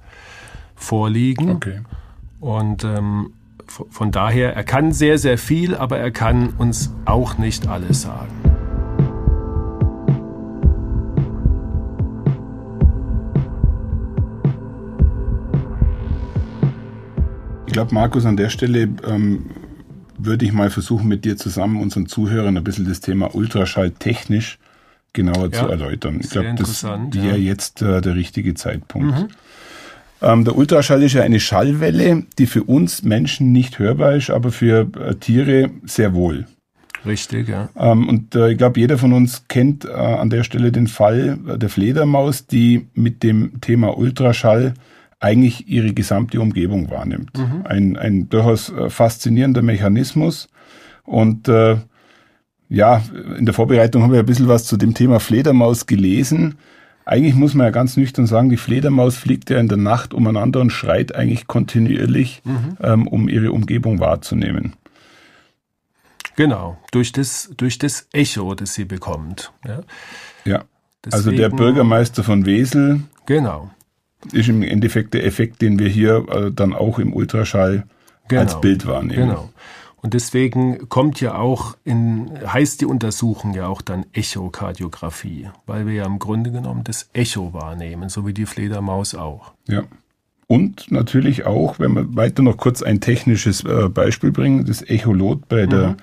vorliegen. 0.75 1.51
Okay. 1.51 1.81
Und 2.39 2.83
ähm, 2.83 3.33
von 3.67 4.11
daher, 4.11 4.55
er 4.55 4.63
kann 4.63 4.91
sehr, 4.91 5.17
sehr 5.17 5.37
viel, 5.37 5.75
aber 5.75 5.97
er 5.97 6.11
kann 6.11 6.49
uns 6.57 6.91
auch 7.05 7.37
nicht 7.37 7.67
alles 7.67 8.01
sagen. 8.01 8.31
Ich 17.67 17.73
glaube, 17.73 17.93
Markus, 17.93 18.25
an 18.25 18.37
der 18.37 18.49
Stelle 18.49 18.89
ähm, 19.07 19.51
würde 20.17 20.45
ich 20.45 20.53
mal 20.53 20.69
versuchen, 20.69 21.07
mit 21.07 21.25
dir 21.25 21.37
zusammen 21.37 21.79
unseren 21.79 22.07
Zuhörern 22.07 22.57
ein 22.57 22.63
bisschen 22.63 22.87
das 22.87 23.01
Thema 23.01 23.35
Ultraschall 23.35 23.91
technisch 23.91 24.57
genauer 25.13 25.49
ja, 25.51 25.63
zu 25.63 25.67
erläutern. 25.67 26.19
Ich 26.21 26.29
glaube, 26.29 26.55
das 26.55 26.83
wäre 26.83 27.11
ja. 27.13 27.35
jetzt 27.35 27.81
äh, 27.81 28.01
der 28.01 28.15
richtige 28.15 28.53
Zeitpunkt. 28.53 29.17
Mhm. 29.17 29.27
Ähm, 30.21 30.45
der 30.45 30.57
Ultraschall 30.57 31.03
ist 31.03 31.13
ja 31.13 31.23
eine 31.23 31.39
Schallwelle, 31.39 32.23
die 32.39 32.47
für 32.47 32.63
uns 32.63 33.03
Menschen 33.03 33.51
nicht 33.51 33.79
hörbar 33.79 34.15
ist, 34.15 34.29
aber 34.29 34.51
für 34.51 34.87
äh, 34.99 35.15
Tiere 35.15 35.69
sehr 35.85 36.13
wohl. 36.13 36.45
Richtig, 37.05 37.47
ja. 37.47 37.69
Ähm, 37.77 38.09
und 38.09 38.35
äh, 38.35 38.51
ich 38.51 38.57
glaube, 38.57 38.79
jeder 38.79 38.97
von 38.97 39.13
uns 39.13 39.47
kennt 39.47 39.85
äh, 39.85 39.91
an 39.91 40.29
der 40.29 40.43
Stelle 40.43 40.71
den 40.71 40.87
Fall 40.87 41.37
äh, 41.47 41.57
der 41.57 41.69
Fledermaus, 41.69 42.47
die 42.47 42.87
mit 42.93 43.23
dem 43.23 43.61
Thema 43.61 43.97
Ultraschall 43.97 44.73
eigentlich 45.19 45.67
ihre 45.67 45.93
gesamte 45.93 46.39
Umgebung 46.39 46.89
wahrnimmt. 46.89 47.37
Mhm. 47.37 47.61
Ein, 47.65 47.97
ein 47.97 48.29
durchaus 48.29 48.69
äh, 48.69 48.89
faszinierender 48.89 49.61
Mechanismus. 49.61 50.49
Und 51.03 51.47
äh, 51.47 51.77
ja, 52.69 53.01
in 53.37 53.45
der 53.45 53.53
Vorbereitung 53.53 54.03
haben 54.03 54.11
wir 54.11 54.19
ein 54.19 54.25
bisschen 54.25 54.49
was 54.49 54.65
zu 54.65 54.77
dem 54.77 54.93
Thema 54.93 55.19
Fledermaus 55.19 55.85
gelesen. 55.85 56.55
Eigentlich 57.07 57.35
muss 57.35 57.53
man 57.53 57.63
ja 57.63 57.71
ganz 57.71 57.95
nüchtern 57.95 58.27
sagen, 58.27 58.49
die 58.49 58.57
Fledermaus 58.57 59.15
fliegt 59.15 59.49
ja 59.49 59.59
in 59.59 59.69
der 59.69 59.77
Nacht 59.77 60.13
umeinander 60.13 60.59
und 60.59 60.71
schreit 60.71 61.15
eigentlich 61.15 61.47
kontinuierlich, 61.47 62.41
mhm. 62.43 62.77
ähm, 62.81 63.07
um 63.07 63.29
ihre 63.29 63.53
Umgebung 63.53 64.01
wahrzunehmen. 64.01 64.73
Genau, 66.35 66.77
durch 66.91 67.13
das, 67.13 67.49
durch 67.55 67.77
das 67.77 68.09
Echo, 68.11 68.55
das 68.55 68.73
sie 68.73 68.83
bekommt. 68.83 69.53
Ja. 69.65 69.81
ja. 70.43 70.63
Also 71.09 71.31
der 71.31 71.47
Bürgermeister 71.47 72.25
von 72.25 72.45
Wesel. 72.45 72.99
Genau. 73.25 73.71
Ist 74.33 74.49
im 74.49 74.61
Endeffekt 74.61 75.13
der 75.13 75.25
Effekt, 75.25 75.61
den 75.61 75.79
wir 75.79 75.87
hier 75.87 76.25
äh, 76.29 76.51
dann 76.51 76.73
auch 76.73 76.99
im 76.99 77.13
Ultraschall 77.13 77.85
genau. 78.27 78.41
als 78.41 78.59
Bild 78.59 78.85
wahrnehmen. 78.85 79.29
Genau. 79.29 79.49
Und 79.99 80.13
deswegen 80.13 80.89
kommt 80.89 81.19
ja 81.21 81.35
auch 81.35 81.75
in, 81.83 82.31
heißt 82.45 82.81
die 82.81 82.85
Untersuchung 82.85 83.53
ja 83.53 83.67
auch 83.67 83.81
dann 83.81 84.05
Echokardiographie, 84.13 85.49
weil 85.65 85.87
wir 85.87 85.93
ja 85.93 86.05
im 86.05 86.19
Grunde 86.19 86.51
genommen 86.51 86.83
das 86.83 87.09
Echo 87.13 87.53
wahrnehmen, 87.53 88.09
so 88.09 88.27
wie 88.27 88.33
die 88.33 88.45
Fledermaus 88.45 89.15
auch. 89.15 89.53
Ja. 89.67 89.83
Und 90.45 90.91
natürlich 90.91 91.45
auch, 91.45 91.79
wenn 91.79 91.93
wir 91.93 92.15
weiter 92.15 92.41
noch 92.41 92.57
kurz 92.57 92.81
ein 92.81 93.01
technisches 93.01 93.63
äh, 93.65 93.89
Beispiel 93.89 94.31
bringen, 94.31 94.65
das 94.65 94.81
Echolot 94.81 95.49
bei 95.49 95.65
der, 95.65 95.89
mhm. 95.89 95.97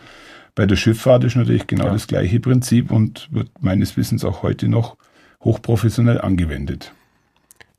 bei 0.54 0.66
der 0.66 0.76
Schifffahrt 0.76 1.24
ist 1.24 1.36
natürlich 1.36 1.66
genau 1.66 1.86
ja. 1.86 1.92
das 1.92 2.06
gleiche 2.08 2.40
Prinzip 2.40 2.90
und 2.90 3.28
wird 3.32 3.48
meines 3.62 3.96
Wissens 3.96 4.24
auch 4.24 4.42
heute 4.42 4.68
noch 4.68 4.96
hochprofessionell 5.40 6.20
angewendet. 6.20 6.92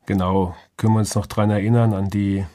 Genau, 0.07 0.55
können 0.77 0.93
wir 0.93 0.99
uns 0.99 1.13
noch 1.13 1.25
dran 1.25 1.49
erinnern 1.49 1.93
an 1.93 2.09
die 2.09 2.45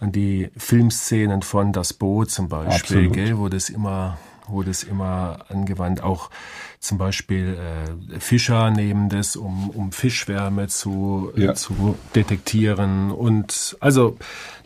an 0.00 0.12
die 0.12 0.50
Filmszenen 0.56 1.42
von 1.42 1.72
Das 1.72 1.92
Boot 1.92 2.30
zum 2.30 2.48
Beispiel, 2.48 3.10
gell, 3.10 3.38
wo 3.38 3.48
das 3.48 3.68
immer 3.68 4.18
wo 4.52 4.62
das 4.62 4.82
immer 4.82 5.44
angewandt, 5.48 6.02
auch 6.02 6.30
zum 6.78 6.98
Beispiel 6.98 7.56
äh, 7.56 8.20
Fischer 8.20 8.70
nehmen 8.70 9.08
das, 9.08 9.36
um, 9.36 9.70
um 9.70 9.92
Fischwärme 9.92 10.68
zu, 10.68 11.32
ja. 11.36 11.54
zu 11.54 11.96
detektieren. 12.14 13.10
Und 13.10 13.76
also 13.80 14.16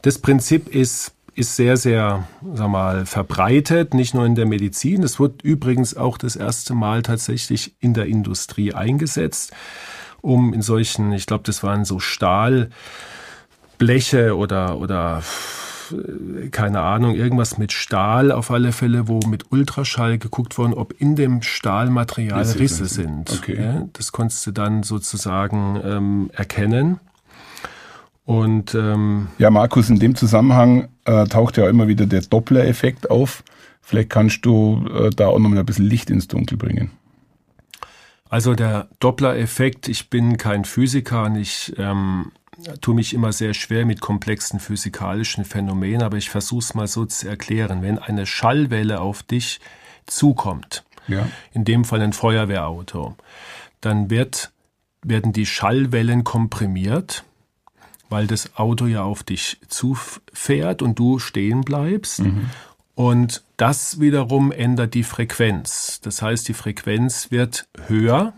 das 0.03 0.19
Prinzip 0.19 0.69
ist, 0.69 1.13
ist 1.35 1.57
sehr, 1.57 1.77
sehr, 1.77 2.27
sag 2.55 2.69
mal, 2.69 3.07
verbreitet, 3.07 3.95
nicht 3.95 4.15
nur 4.15 4.25
in 4.25 4.37
der 4.37 4.47
Medizin. 4.47 5.03
Es 5.03 5.19
wird 5.19 5.43
übrigens 5.43 5.97
auch 5.97 6.19
das 6.19 6.37
erste 6.37 6.75
Mal 6.75 7.03
tatsächlich 7.03 7.75
in 7.81 7.95
der 7.95 8.07
Industrie 8.07 8.73
eingesetzt, 8.73 9.53
um 10.21 10.55
in 10.55 10.63
solchen, 10.63 11.13
ich 11.13 11.27
glaube, 11.27 11.45
das 11.45 11.63
waren 11.63 11.85
so 11.85 11.99
Stahl, 11.99 12.71
Bleche 13.79 14.37
oder, 14.37 14.79
oder 14.79 15.23
keine 16.51 16.81
Ahnung, 16.81 17.15
irgendwas 17.15 17.59
mit 17.59 17.73
Stahl 17.73 18.33
auf 18.33 18.51
alle 18.51 18.73
Fälle, 18.73 19.09
wo 19.09 19.21
mit 19.27 19.53
Ultraschall 19.53 20.19
geguckt 20.19 20.57
worden, 20.59 20.75
ob 20.75 20.99
in 21.01 21.17
dem 21.17 21.43
Stahlmaterial 21.43 22.41
Risse, 22.41 22.59
Risse 22.59 22.87
sind. 22.87 23.31
Okay. 23.31 23.63
Ja, 23.63 23.85
das 23.93 24.13
konntest 24.13 24.47
du 24.47 24.53
dann 24.53 24.83
sozusagen 24.83 25.81
ähm, 25.85 26.31
erkennen. 26.33 27.01
Und 28.25 28.75
ähm, 28.75 29.29
ja, 29.39 29.51
Markus, 29.51 29.91
in 29.91 29.99
dem 29.99 30.15
Zusammenhang 30.15 30.89
äh, 31.05 31.27
taucht 31.27 31.59
ja 31.59 31.69
immer 31.69 31.89
wieder 31.89 32.07
der 32.07 32.23
Doppler-Effekt 32.23 33.11
auf. 33.11 33.45
Vielleicht 33.83 34.09
kannst 34.11 34.47
du 34.47 34.87
äh, 34.95 35.11
da 35.11 35.27
auch 35.27 35.39
noch 35.39 35.51
mal 35.51 35.59
ein 35.59 35.67
bisschen 35.67 35.85
Licht 35.85 36.09
ins 36.09 36.27
Dunkel 36.27 36.57
bringen. 36.57 36.91
Also 38.31 38.55
der 38.55 38.89
Doppler-Effekt, 39.01 39.89
ich 39.89 40.09
bin 40.09 40.39
kein 40.39 40.65
Physiker 40.65 41.25
und 41.25 41.37
ich 41.37 41.75
ähm, 41.77 42.33
tue 42.81 42.95
mich 42.95 43.15
immer 43.15 43.33
sehr 43.33 43.55
schwer 43.55 43.85
mit 43.87 44.01
komplexen 44.01 44.61
physikalischen 44.61 45.45
Phänomenen, 45.45 46.03
aber 46.03 46.17
ich 46.17 46.31
versuche 46.31 46.61
es 46.61 46.75
mal 46.75 46.87
so 46.87 47.05
zu 47.05 47.29
erklären. 47.29 47.83
Wenn 47.83 47.99
eine 47.99 48.27
Schallwelle 48.27 49.01
auf 49.01 49.23
dich 49.23 49.61
zukommt, 50.07 50.85
ja. 51.09 51.29
in 51.53 51.65
dem 51.65 51.85
Fall 51.85 52.01
ein 52.01 52.13
Feuerwehrauto, 52.13 53.17
dann 53.81 54.11
wird, 54.11 54.53
werden 55.03 55.33
die 55.33 55.47
Schallwellen 55.47 56.25
komprimiert, 56.25 57.25
weil 58.09 58.27
das 58.27 58.57
Auto 58.57 58.87
ja 58.87 59.03
auf 59.03 59.23
dich 59.23 59.59
zufährt 59.69 60.83
und 60.83 60.99
du 60.99 61.19
stehen 61.19 61.63
bleibst. 61.63 62.21
Mhm. 62.21 62.51
Und 62.95 63.43
das 63.57 63.99
wiederum 63.99 64.53
ändert 64.53 64.95
die 64.95 65.03
Frequenz. 65.03 66.01
Das 66.03 66.23
heißt, 66.23 66.47
die 66.47 66.55
Frequenz 66.55 67.31
wird 67.31 67.67
höher. 67.89 68.35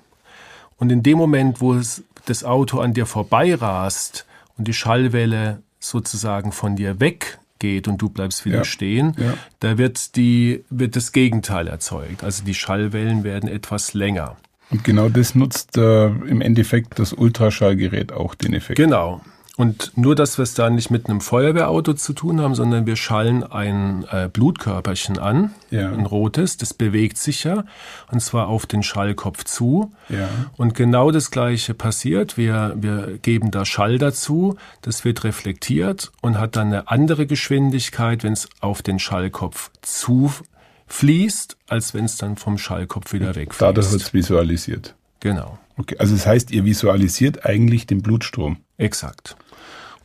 Und 0.78 0.90
in 0.90 1.02
dem 1.02 1.18
Moment, 1.18 1.60
wo 1.60 1.74
es 1.74 2.02
das 2.28 2.44
Auto 2.44 2.80
an 2.80 2.92
dir 2.92 3.06
vorbeirast 3.06 4.26
und 4.58 4.68
die 4.68 4.74
Schallwelle 4.74 5.62
sozusagen 5.78 6.52
von 6.52 6.76
dir 6.76 7.00
weggeht 7.00 7.88
und 7.88 7.98
du 7.98 8.08
bleibst 8.08 8.44
wieder 8.44 8.58
ja, 8.58 8.64
stehen, 8.64 9.14
ja. 9.18 9.34
da 9.60 9.78
wird 9.78 10.16
die, 10.16 10.64
wird 10.70 10.96
das 10.96 11.12
Gegenteil 11.12 11.68
erzeugt. 11.68 12.24
Also 12.24 12.44
die 12.44 12.54
Schallwellen 12.54 13.24
werden 13.24 13.48
etwas 13.48 13.94
länger. 13.94 14.36
Und 14.70 14.82
genau 14.84 15.08
das 15.08 15.34
nutzt 15.34 15.76
äh, 15.76 16.06
im 16.06 16.40
Endeffekt 16.40 16.98
das 16.98 17.12
Ultraschallgerät 17.12 18.12
auch 18.12 18.34
den 18.34 18.52
Effekt. 18.52 18.76
Genau. 18.76 19.20
Und 19.56 19.92
nur, 19.96 20.14
dass 20.14 20.36
wir 20.36 20.42
es 20.42 20.52
da 20.52 20.68
nicht 20.68 20.90
mit 20.90 21.08
einem 21.08 21.22
Feuerwehrauto 21.22 21.94
zu 21.94 22.12
tun 22.12 22.42
haben, 22.42 22.54
sondern 22.54 22.84
wir 22.84 22.96
schallen 22.96 23.42
ein 23.42 24.04
äh, 24.10 24.28
Blutkörperchen 24.30 25.18
an, 25.18 25.54
ja. 25.70 25.90
ein 25.90 26.04
rotes, 26.04 26.58
das 26.58 26.74
bewegt 26.74 27.16
sich 27.16 27.44
ja, 27.44 27.64
und 28.12 28.20
zwar 28.20 28.48
auf 28.48 28.66
den 28.66 28.82
Schallkopf 28.82 29.44
zu. 29.44 29.92
Ja. 30.10 30.28
Und 30.58 30.74
genau 30.74 31.10
das 31.10 31.30
Gleiche 31.30 31.72
passiert. 31.72 32.36
Wir, 32.36 32.74
wir 32.76 33.18
geben 33.22 33.50
da 33.50 33.64
Schall 33.64 33.96
dazu, 33.96 34.58
das 34.82 35.06
wird 35.06 35.24
reflektiert 35.24 36.12
und 36.20 36.38
hat 36.38 36.56
dann 36.56 36.66
eine 36.66 36.88
andere 36.88 37.26
Geschwindigkeit, 37.26 38.24
wenn 38.24 38.34
es 38.34 38.50
auf 38.60 38.82
den 38.82 38.98
Schallkopf 38.98 39.70
zufließt, 39.80 41.56
als 41.66 41.94
wenn 41.94 42.04
es 42.04 42.18
dann 42.18 42.36
vom 42.36 42.58
Schallkopf 42.58 43.14
wieder 43.14 43.34
wegfließt. 43.34 43.62
Dadurch 43.62 43.90
wird 43.90 44.02
es 44.02 44.12
visualisiert. 44.12 44.94
Genau. 45.20 45.58
Okay, 45.78 45.96
also 45.98 46.14
das 46.14 46.26
heißt, 46.26 46.50
ihr 46.50 46.66
visualisiert 46.66 47.46
eigentlich 47.46 47.86
den 47.86 48.02
Blutstrom. 48.02 48.58
Exakt. 48.78 49.36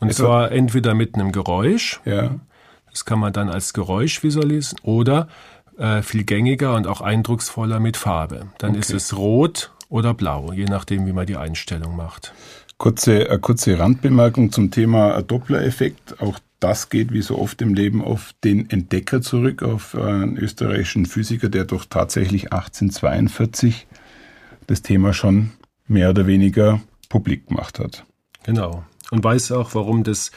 Und 0.01 0.09
also, 0.09 0.25
zwar 0.25 0.51
entweder 0.51 0.95
mit 0.95 1.15
einem 1.15 1.31
Geräusch, 1.31 2.01
ja. 2.05 2.35
das 2.89 3.05
kann 3.05 3.19
man 3.19 3.31
dann 3.31 3.49
als 3.49 3.73
Geräusch 3.73 4.23
visualisieren, 4.23 4.83
oder 4.83 5.27
äh, 5.77 6.01
viel 6.01 6.23
gängiger 6.23 6.75
und 6.75 6.87
auch 6.87 7.01
eindrucksvoller 7.01 7.79
mit 7.79 7.97
Farbe. 7.97 8.47
Dann 8.57 8.71
okay. 8.71 8.79
ist 8.79 8.91
es 8.91 9.15
rot 9.15 9.71
oder 9.89 10.13
blau, 10.13 10.51
je 10.53 10.65
nachdem, 10.65 11.05
wie 11.05 11.13
man 11.13 11.27
die 11.27 11.37
Einstellung 11.37 11.95
macht. 11.95 12.33
Kurze, 12.77 13.29
äh, 13.29 13.37
kurze 13.37 13.77
Randbemerkung 13.77 14.51
zum 14.51 14.71
Thema 14.71 15.21
Doppler-Effekt. 15.21 16.19
Auch 16.19 16.39
das 16.59 16.89
geht 16.89 17.13
wie 17.13 17.21
so 17.21 17.37
oft 17.37 17.61
im 17.61 17.75
Leben 17.75 18.03
auf 18.03 18.33
den 18.43 18.69
Entdecker 18.71 19.21
zurück, 19.21 19.61
auf 19.61 19.93
einen 19.95 20.35
österreichischen 20.35 21.05
Physiker, 21.05 21.49
der 21.49 21.65
doch 21.65 21.85
tatsächlich 21.85 22.51
1842 22.51 23.85
das 24.65 24.81
Thema 24.81 25.13
schon 25.13 25.51
mehr 25.87 26.09
oder 26.09 26.25
weniger 26.25 26.81
publik 27.07 27.47
gemacht 27.47 27.77
hat. 27.77 28.03
Genau 28.43 28.83
und 29.11 29.23
weiß 29.23 29.51
auch, 29.51 29.75
warum 29.75 30.03
das 30.03 30.31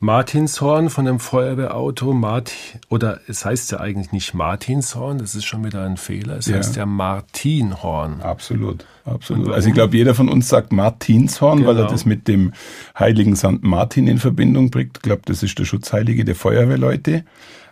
Martinshorn 0.00 0.90
von 0.90 1.06
dem 1.06 1.18
Feuerwehrauto, 1.18 2.12
Martin, 2.12 2.80
oder 2.88 3.20
es 3.26 3.44
heißt 3.44 3.72
ja 3.72 3.80
eigentlich 3.80 4.12
nicht 4.12 4.32
Martinshorn, 4.32 5.18
das 5.18 5.34
ist 5.34 5.44
schon 5.44 5.64
wieder 5.64 5.84
ein 5.84 5.96
Fehler, 5.96 6.36
es 6.36 6.46
ja. 6.46 6.56
heißt 6.56 6.76
ja 6.76 6.86
Martinhorn. 6.86 8.20
Absolut, 8.20 8.86
absolut. 9.04 9.50
Also 9.50 9.68
ich 9.68 9.74
glaube, 9.74 9.96
jeder 9.96 10.14
von 10.14 10.28
uns 10.28 10.48
sagt 10.48 10.72
Martinshorn, 10.72 11.58
genau. 11.58 11.70
weil 11.70 11.76
er 11.76 11.82
genau. 11.82 11.92
das 11.92 12.04
mit 12.04 12.28
dem 12.28 12.52
heiligen 12.96 13.34
St. 13.34 13.62
Martin 13.62 14.06
in 14.06 14.18
Verbindung 14.18 14.70
bringt. 14.70 14.98
Ich 14.98 15.02
glaube, 15.02 15.22
das 15.24 15.42
ist 15.42 15.58
der 15.58 15.64
Schutzheilige 15.64 16.24
der 16.24 16.36
Feuerwehrleute. 16.36 17.24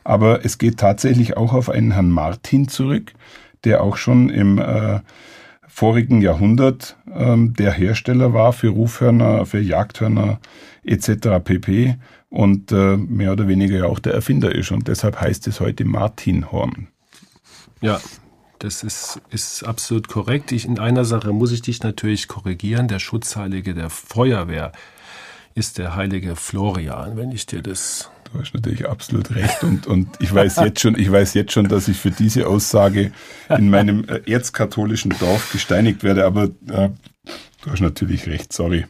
Aber 0.03 0.45
es 0.45 0.59
geht 0.59 0.79
tatsächlich 0.79 1.37
auch 1.37 1.53
auf 1.53 1.69
einen 1.69 1.93
Herrn 1.93 2.11
Martin 2.11 2.69
zurück, 2.69 3.13
der 3.65 3.83
auch 3.83 3.97
schon 3.97 4.31
im 4.31 4.59
äh, 4.59 5.01
vorigen 5.77 6.23
Jahrhundert 6.23 6.97
ähm, 7.15 7.53
der 7.53 7.71
Hersteller 7.71 8.33
war 8.33 8.55
für 8.55 8.69
Rufhörner, 8.69 9.45
für 9.45 9.61
Jagdhörner 9.61 10.41
etc. 10.85 11.45
pp. 11.45 11.97
Und 12.31 12.73
äh, 12.73 12.97
mehr 12.97 13.33
oder 13.33 13.47
weniger 13.47 13.77
ja 13.77 13.85
auch 13.85 13.99
der 13.99 14.15
Erfinder 14.15 14.55
ist. 14.55 14.71
Und 14.71 14.89
deshalb 14.89 15.21
heißt 15.21 15.47
es 15.49 15.61
heute 15.61 15.85
Martinhorn. 15.85 16.89
Ja, 17.83 18.01
das 18.59 18.83
ist, 18.83 19.21
ist 19.29 19.65
absolut 19.65 20.09
korrekt. 20.09 20.51
Ich, 20.51 20.65
in 20.65 20.79
einer 20.79 21.05
Sache 21.05 21.35
muss 21.35 21.53
ich 21.53 21.61
dich 21.61 21.83
natürlich 21.83 22.27
korrigieren. 22.27 22.89
Der 22.89 22.99
Schutzheilige 22.99 23.75
der 23.75 23.91
Feuerwehr 23.91 24.73
ist 25.55 25.77
der 25.77 25.95
heilige 25.95 26.37
Florian, 26.37 27.19
wenn 27.19 27.33
ich 27.33 27.45
dir 27.45 27.61
das 27.61 28.11
Du 28.33 28.41
hast 28.41 28.55
natürlich 28.55 28.89
absolut 28.89 29.35
recht 29.35 29.63
und, 29.63 29.87
und 29.87 30.09
ich 30.21 30.35
weiß 30.35 30.57
jetzt 30.57 30.81
schon, 30.81 30.99
ich 30.99 31.11
weiß 31.11 31.35
jetzt 31.35 31.53
schon, 31.53 31.69
dass 31.69 31.89
ich 31.89 31.97
für 31.97 32.11
diese 32.11 32.47
Aussage 32.47 33.13
in 33.49 33.71
meinem 33.71 34.05
äh, 34.05 34.31
erzkatholischen 34.31 35.15
Dorf 35.21 35.53
gesteinigt 35.53 36.03
werde, 36.03 36.25
aber 36.25 36.45
äh, 36.45 36.91
du 37.63 37.71
hast 37.71 37.81
natürlich 37.81 38.27
recht, 38.27 38.53
sorry. 38.53 38.87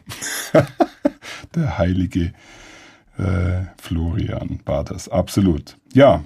Der 1.55 1.77
heilige 1.77 2.33
äh, 3.17 3.63
Florian 3.81 4.59
war 4.65 4.83
das, 4.83 5.09
absolut. 5.09 5.77
Ja. 5.93 6.23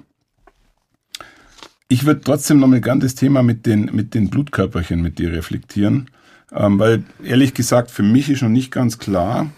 Ich 1.87 2.05
würde 2.05 2.21
trotzdem 2.21 2.59
noch 2.59 2.67
mal 2.67 2.79
gern 2.79 3.01
das 3.01 3.15
Thema 3.15 3.43
mit 3.43 3.65
den, 3.65 3.89
mit 3.93 4.13
den 4.13 4.29
Blutkörperchen 4.29 5.01
mit 5.01 5.19
dir 5.19 5.33
reflektieren, 5.33 6.09
ähm, 6.53 6.79
weil 6.79 7.03
ehrlich 7.23 7.53
gesagt 7.53 7.91
für 7.91 8.03
mich 8.03 8.29
ist 8.29 8.41
noch 8.41 8.49
nicht 8.49 8.71
ganz 8.71 8.97
klar, 8.97 9.51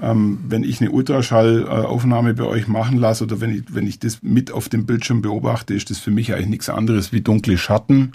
ähm, 0.00 0.38
wenn 0.48 0.64
ich 0.64 0.80
eine 0.80 0.90
Ultraschallaufnahme 0.90 2.34
bei 2.34 2.44
euch 2.44 2.66
machen 2.66 2.98
lasse 2.98 3.24
oder 3.24 3.40
wenn 3.40 3.54
ich, 3.54 3.62
wenn 3.68 3.86
ich 3.86 3.98
das 3.98 4.22
mit 4.22 4.50
auf 4.50 4.68
dem 4.68 4.86
Bildschirm 4.86 5.22
beobachte, 5.22 5.74
ist 5.74 5.90
das 5.90 5.98
für 5.98 6.10
mich 6.10 6.32
eigentlich 6.32 6.48
nichts 6.48 6.68
anderes 6.68 7.12
wie 7.12 7.20
dunkle 7.20 7.58
Schatten 7.58 8.12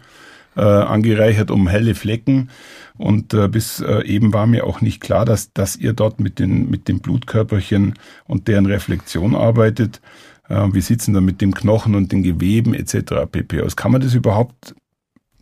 äh, 0.55 0.61
angereichert 0.61 1.51
um 1.51 1.67
helle 1.67 1.95
Flecken. 1.95 2.49
Und 2.97 3.33
äh, 3.35 3.47
bis 3.47 3.79
äh, 3.79 4.03
eben 4.05 4.33
war 4.33 4.47
mir 4.47 4.65
auch 4.65 4.81
nicht 4.81 5.01
klar, 5.01 5.23
dass, 5.23 5.53
dass 5.53 5.75
ihr 5.75 5.93
dort 5.93 6.19
mit 6.19 6.39
den, 6.39 6.69
mit 6.69 6.87
den 6.87 6.99
Blutkörperchen 6.99 7.93
und 8.25 8.47
deren 8.47 8.65
Reflexion 8.65 9.35
arbeitet. 9.35 10.01
Äh, 10.49 10.67
wie 10.71 10.81
sieht's 10.81 11.05
denn 11.05 11.13
da 11.13 11.21
mit 11.21 11.41
dem 11.41 11.53
Knochen 11.53 11.93
und 11.93 12.11
den 12.11 12.23
Geweben 12.23 12.73
etc. 12.73 13.27
pp. 13.31 13.61
aus? 13.61 13.75
Kann 13.75 13.91
man 13.91 14.01
das 14.01 14.15
überhaupt 14.15 14.73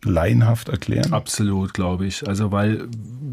laienhaft 0.04 0.68
erklären? 0.68 1.14
Absolut, 1.14 1.72
glaube 1.72 2.06
ich. 2.06 2.28
Also, 2.28 2.52
weil, 2.52 2.86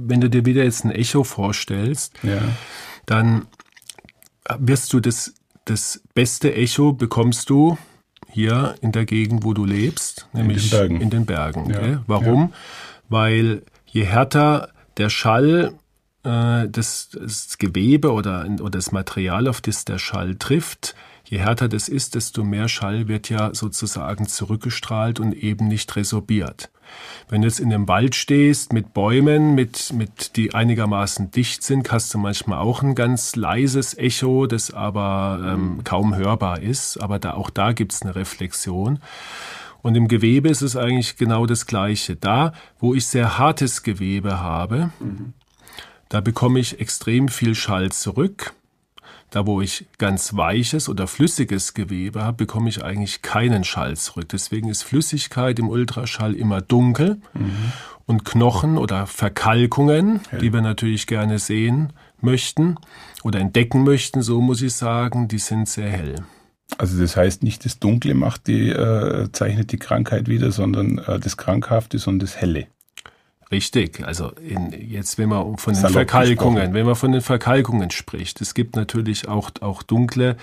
wenn 0.05 0.22
du 0.22 0.29
dir 0.29 0.45
wieder 0.45 0.63
jetzt 0.63 0.86
ein 0.86 0.91
Echo 0.91 1.25
vorstellst, 1.25 2.13
Ja. 2.24 2.41
Dann 3.05 3.48
wirst 4.57 4.93
du 4.93 5.00
das, 5.00 5.33
das 5.65 6.01
beste 6.13 6.53
Echo 6.53 6.93
bekommst 6.93 7.50
du 7.50 7.77
hier 8.29 8.75
in 8.81 8.91
der 8.91 9.05
Gegend, 9.05 9.43
wo 9.43 9.53
du 9.53 9.65
lebst, 9.65 10.27
nämlich 10.33 10.69
den 10.69 10.79
Bergen. 10.79 11.01
in 11.01 11.10
den 11.10 11.25
Bergen. 11.25 11.69
Ja, 11.69 11.79
gell? 11.79 12.01
Warum? 12.07 12.53
Weil 13.10 13.63
je 13.86 14.05
härter 14.05 14.69
der 14.98 15.10
Schall 15.10 15.74
äh, 16.24 16.67
das, 16.67 17.10
das 17.10 17.57
Gewebe 17.57 18.12
oder, 18.12 18.48
oder 18.60 18.72
das 18.72 18.91
Material, 18.91 19.48
auf 19.48 19.62
das 19.62 19.86
der 19.86 20.00
Schall 20.00 20.36
trifft, 20.36 20.95
je 21.25 21.38
härter 21.38 21.67
das 21.69 21.89
ist, 21.89 22.15
desto 22.15 22.43
mehr 22.43 22.67
Schall 22.67 23.07
wird 23.07 23.29
ja 23.29 23.53
sozusagen 23.53 24.27
zurückgestrahlt 24.27 25.19
und 25.19 25.33
eben 25.33 25.67
nicht 25.67 25.95
resorbiert. 25.95 26.72
Wenn 27.29 27.41
du 27.41 27.47
jetzt 27.47 27.59
in 27.59 27.73
einem 27.73 27.88
Wald 27.88 28.15
stehst 28.15 28.73
mit 28.73 28.93
Bäumen, 28.93 29.55
mit, 29.55 29.93
mit, 29.93 30.35
die 30.35 30.53
einigermaßen 30.53 31.31
dicht 31.31 31.63
sind, 31.63 31.91
hast 31.91 32.13
du 32.13 32.17
manchmal 32.17 32.59
auch 32.59 32.83
ein 32.83 32.95
ganz 32.95 33.35
leises 33.35 33.97
Echo, 33.97 34.45
das 34.47 34.71
aber 34.71 35.39
ähm, 35.53 35.81
kaum 35.83 36.15
hörbar 36.15 36.62
ist. 36.62 36.97
Aber 36.97 37.19
da, 37.19 37.33
auch 37.33 37.50
da 37.50 37.73
gibt's 37.73 38.01
eine 38.01 38.15
Reflexion. 38.15 39.00
Und 39.81 39.95
im 39.95 40.07
Gewebe 40.07 40.50
ist 40.50 40.62
es 40.62 40.75
eigentlich 40.75 41.17
genau 41.17 41.45
das 41.45 41.65
Gleiche. 41.65 42.15
Da, 42.15 42.53
wo 42.79 42.93
ich 42.93 43.05
sehr 43.05 43.38
hartes 43.38 43.83
Gewebe 43.83 44.39
habe, 44.39 44.91
da 46.09 46.21
bekomme 46.21 46.59
ich 46.59 46.79
extrem 46.79 47.27
viel 47.27 47.55
Schall 47.55 47.91
zurück. 47.91 48.53
Da, 49.34 49.48
wo 49.48 49.62
ich 49.62 49.88
ganz 49.98 50.36
weiches 50.36 50.88
oder 50.88 51.08
flüssiges 51.08 51.74
Gewebe 51.74 52.22
habe, 52.22 52.38
bekomme 52.38 52.70
ich 52.70 52.84
eigentlich 52.84 53.24
keinen 53.24 53.63
Schall 53.63 53.98
zurück. 53.98 54.30
Deswegen 54.30 54.70
ist 54.70 54.84
Flüssigkeit 54.84 55.58
im 55.58 55.70
Ultraschall 55.70 56.36
immer 56.36 56.62
dunkel 56.62 57.20
und 58.06 58.25
Knochen 58.25 58.78
oder 58.78 59.08
Verkalkungen, 59.08 60.20
die 60.40 60.54
wir 60.54 60.62
natürlich 60.62 61.08
gerne 61.08 61.40
sehen 61.40 61.94
möchten 62.22 62.75
oder 63.24 63.40
entdecken 63.40 63.84
möchten, 63.84 64.22
so 64.22 64.40
muss 64.40 64.62
ich 64.62 64.75
sagen, 64.75 65.28
die 65.28 65.40
sind 65.40 65.68
sehr 65.68 65.90
hell. 65.90 66.16
Also 66.78 67.02
das 67.02 67.18
heißt 67.18 67.42
nicht, 67.42 67.66
das 67.66 67.80
Dunkle 67.80 68.13
macht 68.13 68.46
die, 68.46 68.70
äh, 68.70 69.32
zeichnet 69.32 69.72
die 69.72 69.78
Krankheit 69.78 70.28
wieder, 70.28 70.52
sondern 70.52 71.00
äh, 71.00 71.20
das 71.20 71.38
Krankhafte, 71.38 71.98
sondern 71.98 72.28
das 72.28 72.38
Helle. 72.38 72.68
Richtig, 73.53 74.03
also 74.03 74.31
in, 74.31 74.72
jetzt 74.72 75.19
wenn 75.19 75.29
man 75.29 75.57
von 75.57 75.74
den 75.75 75.81
Salopp 75.81 75.93
Verkalkungen, 75.93 76.55
gesprochen. 76.55 76.74
wenn 76.74 76.86
man 76.88 76.95
von 76.95 77.12
den 77.12 77.22
Verkalkungen 77.22 77.91
spricht, 77.91 78.41
es 78.41 78.55
gibt 78.55 78.75
natürlich 78.75 79.27
auch, 79.27 79.51
auch 79.62 79.83
dunkle 79.83 80.38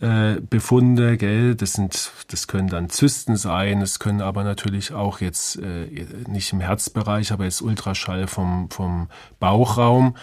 äh, 0.00 0.40
Befunde, 0.40 1.18
gell, 1.18 1.54
das 1.54 1.74
sind, 1.74 2.10
das 2.26 2.48
können 2.48 2.66
dann 2.66 2.90
Zysten 2.90 3.36
sein, 3.36 3.80
es 3.80 4.00
können 4.00 4.20
aber 4.20 4.42
natürlich 4.42 4.92
auch 4.92 5.20
jetzt 5.20 5.56
äh, 5.60 5.86
nicht 6.26 6.52
im 6.52 6.58
Herzbereich, 6.58 7.30
aber 7.30 7.44
jetzt 7.44 7.62
Ultraschall 7.62 8.26
vom, 8.26 8.68
vom 8.70 9.08
Bauchraum, 9.38 10.16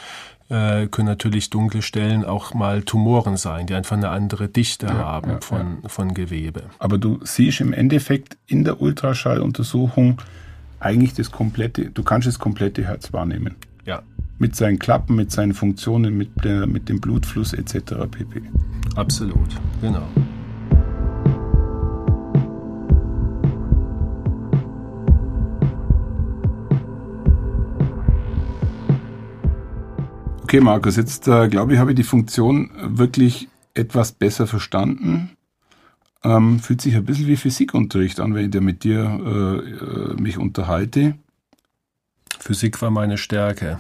äh, 0.49 0.87
können 0.87 1.07
natürlich 1.07 1.49
dunkle 1.49 1.81
Stellen 1.81 2.25
auch 2.25 2.53
mal 2.53 2.83
Tumoren 2.83 3.37
sein, 3.37 3.65
die 3.65 3.75
einfach 3.75 3.95
eine 3.95 4.09
andere 4.09 4.49
Dichte 4.49 4.93
haben 4.93 5.29
ja, 5.29 5.39
von, 5.39 5.83
von 5.87 6.13
Gewebe. 6.13 6.63
Aber 6.79 6.97
du 6.97 7.21
siehst 7.23 7.61
im 7.61 7.71
Endeffekt 7.71 8.35
in 8.45 8.65
der 8.65 8.81
Ultraschalluntersuchung 8.81 10.21
eigentlich 10.79 11.13
das 11.13 11.31
komplette, 11.31 11.91
du 11.91 12.03
kannst 12.03 12.27
das 12.27 12.39
komplette 12.39 12.83
Herz 12.83 13.11
wahrnehmen. 13.13 13.55
Ja, 13.85 14.01
Mit 14.37 14.55
seinen 14.55 14.79
Klappen, 14.79 15.15
mit 15.15 15.31
seinen 15.31 15.53
Funktionen, 15.53 16.17
mit, 16.17 16.43
der, 16.43 16.67
mit 16.67 16.89
dem 16.89 17.01
Blutfluss 17.01 17.53
etc. 17.53 17.95
pp. 18.09 18.41
absolut, 18.95 19.49
genau. 19.81 20.07
Okay, 30.43 30.61
Markus, 30.61 30.95
jetzt 30.95 31.27
äh, 31.27 31.47
glaube 31.47 31.73
ich, 31.73 31.79
habe 31.79 31.91
ich 31.91 31.95
die 31.95 32.03
Funktion 32.03 32.71
wirklich 32.81 33.49
etwas 33.75 34.11
besser 34.13 34.47
verstanden. 34.47 35.29
Ähm, 36.23 36.59
fühlt 36.59 36.81
sich 36.81 36.95
ein 36.95 37.05
bisschen 37.05 37.27
wie 37.27 37.37
Physikunterricht 37.37 38.19
an, 38.19 38.35
wenn 38.35 38.45
ich 38.45 38.51
da 38.51 38.59
mit 38.59 38.83
dir 38.83 39.03
äh, 39.03 39.69
äh, 39.69 40.21
mich 40.21 40.37
unterhalte. 40.37 41.15
Physik 42.39 42.81
war 42.81 42.91
meine 42.91 43.17
Stärke. 43.17 43.79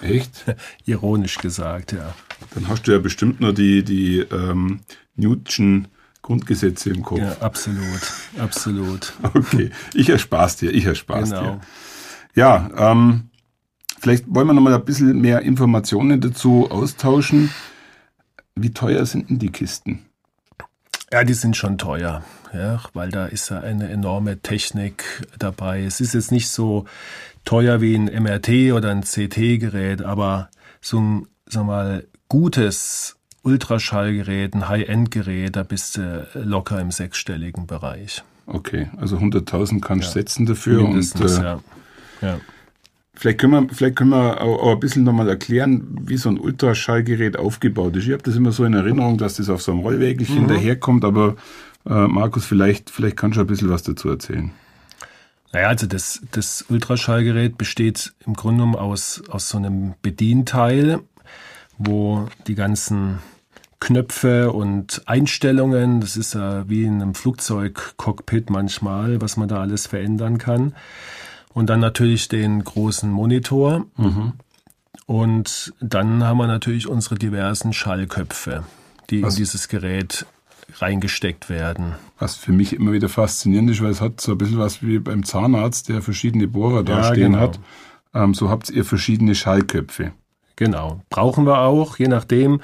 Echt? 0.00 0.44
Ironisch 0.84 1.38
gesagt, 1.38 1.92
ja. 1.92 2.14
Dann 2.54 2.68
hast 2.68 2.86
du 2.86 2.92
ja 2.92 2.98
bestimmt 2.98 3.40
noch 3.40 3.52
die, 3.52 3.82
die 3.82 4.18
ähm, 4.18 4.80
Newtonschen 5.16 5.88
Grundgesetze 6.22 6.90
im 6.90 7.02
Kopf. 7.02 7.18
Ja, 7.18 7.36
absolut, 7.40 8.00
absolut. 8.38 9.12
Okay, 9.34 9.70
ich 9.94 10.08
erspar's 10.08 10.56
dir, 10.56 10.70
ich 10.70 10.84
erspar's 10.84 11.30
Genau. 11.30 11.42
dir. 11.42 11.60
Ja, 12.34 12.70
ähm, 12.76 13.30
vielleicht 13.98 14.24
wollen 14.28 14.46
wir 14.46 14.52
noch 14.54 14.62
mal 14.62 14.74
ein 14.74 14.84
bisschen 14.84 15.20
mehr 15.20 15.40
Informationen 15.42 16.20
dazu 16.20 16.70
austauschen. 16.70 17.50
Wie 18.54 18.70
teuer 18.72 19.04
sind 19.04 19.30
denn 19.30 19.38
die 19.38 19.50
Kisten? 19.50 20.06
Ja, 21.12 21.24
die 21.24 21.34
sind 21.34 21.58
schon 21.58 21.76
teuer, 21.76 22.22
ja, 22.54 22.80
weil 22.94 23.10
da 23.10 23.26
ist 23.26 23.50
ja 23.50 23.60
eine 23.60 23.90
enorme 23.90 24.40
Technik 24.40 25.04
dabei. 25.38 25.84
Es 25.84 26.00
ist 26.00 26.14
jetzt 26.14 26.32
nicht 26.32 26.48
so 26.48 26.86
teuer 27.44 27.82
wie 27.82 27.94
ein 27.94 28.06
MRT 28.06 28.72
oder 28.72 28.90
ein 28.90 29.02
CT-Gerät, 29.02 30.00
aber 30.00 30.48
so 30.80 30.98
ein, 30.98 31.26
sag 31.44 31.66
mal, 31.66 32.06
gutes 32.30 33.16
Ultraschallgerät, 33.42 34.54
ein 34.54 34.70
High-End-Gerät, 34.70 35.54
da 35.56 35.64
bist 35.64 35.98
du 35.98 36.26
locker 36.32 36.80
im 36.80 36.90
sechsstelligen 36.90 37.66
Bereich. 37.66 38.22
Okay, 38.46 38.88
also 38.96 39.18
100.000 39.18 39.82
kannst 39.82 40.08
du 40.08 40.12
setzen 40.12 40.46
dafür. 40.46 40.80
Und 40.80 40.90
Mindestens, 40.90 41.38
äh, 41.38 41.42
ja. 41.42 41.60
ja. 42.22 42.40
Vielleicht 43.14 43.38
können 43.38 43.52
wir, 43.52 43.74
vielleicht 43.74 43.96
können 43.96 44.10
wir 44.10 44.40
auch, 44.40 44.62
auch 44.62 44.72
ein 44.72 44.80
bisschen 44.80 45.04
nochmal 45.04 45.28
erklären, 45.28 45.98
wie 46.02 46.16
so 46.16 46.28
ein 46.28 46.38
Ultraschallgerät 46.38 47.38
aufgebaut 47.38 47.96
ist. 47.96 48.06
Ich 48.06 48.12
habe 48.12 48.22
das 48.22 48.36
immer 48.36 48.52
so 48.52 48.64
in 48.64 48.74
Erinnerung, 48.74 49.18
dass 49.18 49.36
das 49.36 49.48
auf 49.48 49.62
so 49.62 49.72
einem 49.72 49.80
Rollwägelchen 49.80 50.48
daherkommt, 50.48 51.04
aber 51.04 51.36
äh, 51.86 52.06
Markus, 52.06 52.44
vielleicht, 52.44 52.90
vielleicht 52.90 53.16
kannst 53.16 53.36
du 53.36 53.40
ein 53.40 53.46
bisschen 53.46 53.70
was 53.70 53.82
dazu 53.82 54.08
erzählen. 54.08 54.50
Naja, 55.52 55.68
also 55.68 55.86
das, 55.86 56.22
das 56.30 56.64
Ultraschallgerät 56.68 57.58
besteht 57.58 58.14
im 58.26 58.34
Grunde 58.34 58.62
genommen 58.62 58.76
aus, 58.76 59.22
aus 59.28 59.50
so 59.50 59.58
einem 59.58 59.94
Bedienteil, 60.00 61.00
wo 61.76 62.28
die 62.46 62.54
ganzen 62.54 63.18
Knöpfe 63.78 64.52
und 64.52 65.02
Einstellungen, 65.06 66.00
das 66.00 66.16
ist 66.16 66.34
ja 66.34 66.68
wie 66.68 66.84
in 66.84 67.02
einem 67.02 67.14
Flugzeugcockpit 67.14 68.48
manchmal, 68.48 69.20
was 69.20 69.36
man 69.36 69.48
da 69.48 69.60
alles 69.60 69.86
verändern 69.88 70.38
kann. 70.38 70.74
Und 71.54 71.68
dann 71.68 71.80
natürlich 71.80 72.28
den 72.28 72.62
großen 72.64 73.10
Monitor. 73.10 73.84
Und 75.06 75.74
dann 75.80 76.24
haben 76.24 76.38
wir 76.38 76.46
natürlich 76.46 76.86
unsere 76.88 77.16
diversen 77.16 77.72
Schallköpfe, 77.72 78.64
die 79.10 79.22
Was? 79.22 79.34
in 79.34 79.38
dieses 79.38 79.68
Gerät 79.68 80.26
reingesteckt 80.78 81.50
werden. 81.50 81.94
Was 82.18 82.36
für 82.36 82.52
mich 82.52 82.72
immer 82.72 82.92
wieder 82.92 83.08
faszinierend 83.08 83.70
ist, 83.70 83.82
weil 83.82 83.90
es 83.90 84.00
hat 84.00 84.20
so 84.20 84.32
ein 84.32 84.38
bisschen 84.38 84.58
was 84.58 84.82
wie 84.82 84.98
beim 84.98 85.24
Zahnarzt, 85.24 85.88
der 85.88 86.00
verschiedene 86.02 86.48
Bohrer 86.48 86.82
da 86.82 86.98
Ja, 86.98 87.04
stehen 87.04 87.32
genau. 87.32 87.38
hat. 87.40 87.58
Ähm, 88.14 88.32
so 88.32 88.48
habt 88.48 88.70
ihr 88.70 88.84
verschiedene 88.84 89.34
Schallköpfe. 89.34 90.12
Genau. 90.56 91.02
Brauchen 91.10 91.44
wir 91.46 91.58
auch, 91.58 91.98
je 91.98 92.08
nachdem, 92.08 92.60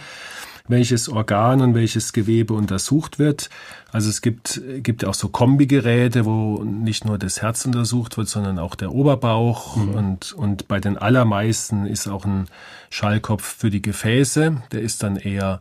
welches 0.69 1.09
Organ 1.09 1.61
und 1.61 1.75
welches 1.75 2.13
Gewebe 2.13 2.55
untersucht 2.55 3.19
wird. 3.19 3.51
Also 3.91 4.11
es 4.11 4.21
gibt, 4.21 4.61
gibt 4.83 5.03
ja 5.03 5.09
auch 5.09 5.15
so 5.15 5.29
Kombigeräte, 5.29 6.25
wo 6.25 6.63
nicht 6.63 7.05
nur 7.05 7.19
das 7.19 7.43
Herz 7.43 7.65
untersucht 7.65 8.17
wird, 8.17 8.29
sondern 8.29 8.59
auch 8.59 8.75
der 8.75 8.93
Oberbauch. 8.93 9.77
Und, 9.77 10.33
und 10.33 10.69
bei 10.69 10.79
den 10.79 10.99
allermeisten 10.99 11.87
ist 11.87 12.07
auch 12.07 12.25
ein 12.25 12.47
Schallkopf 12.91 13.57
für 13.57 13.71
die 13.71 13.83
Gefäße. 13.83 14.63
Der 14.73 14.83
ist 14.83 15.03
dann 15.03 15.17
eher 15.17 15.61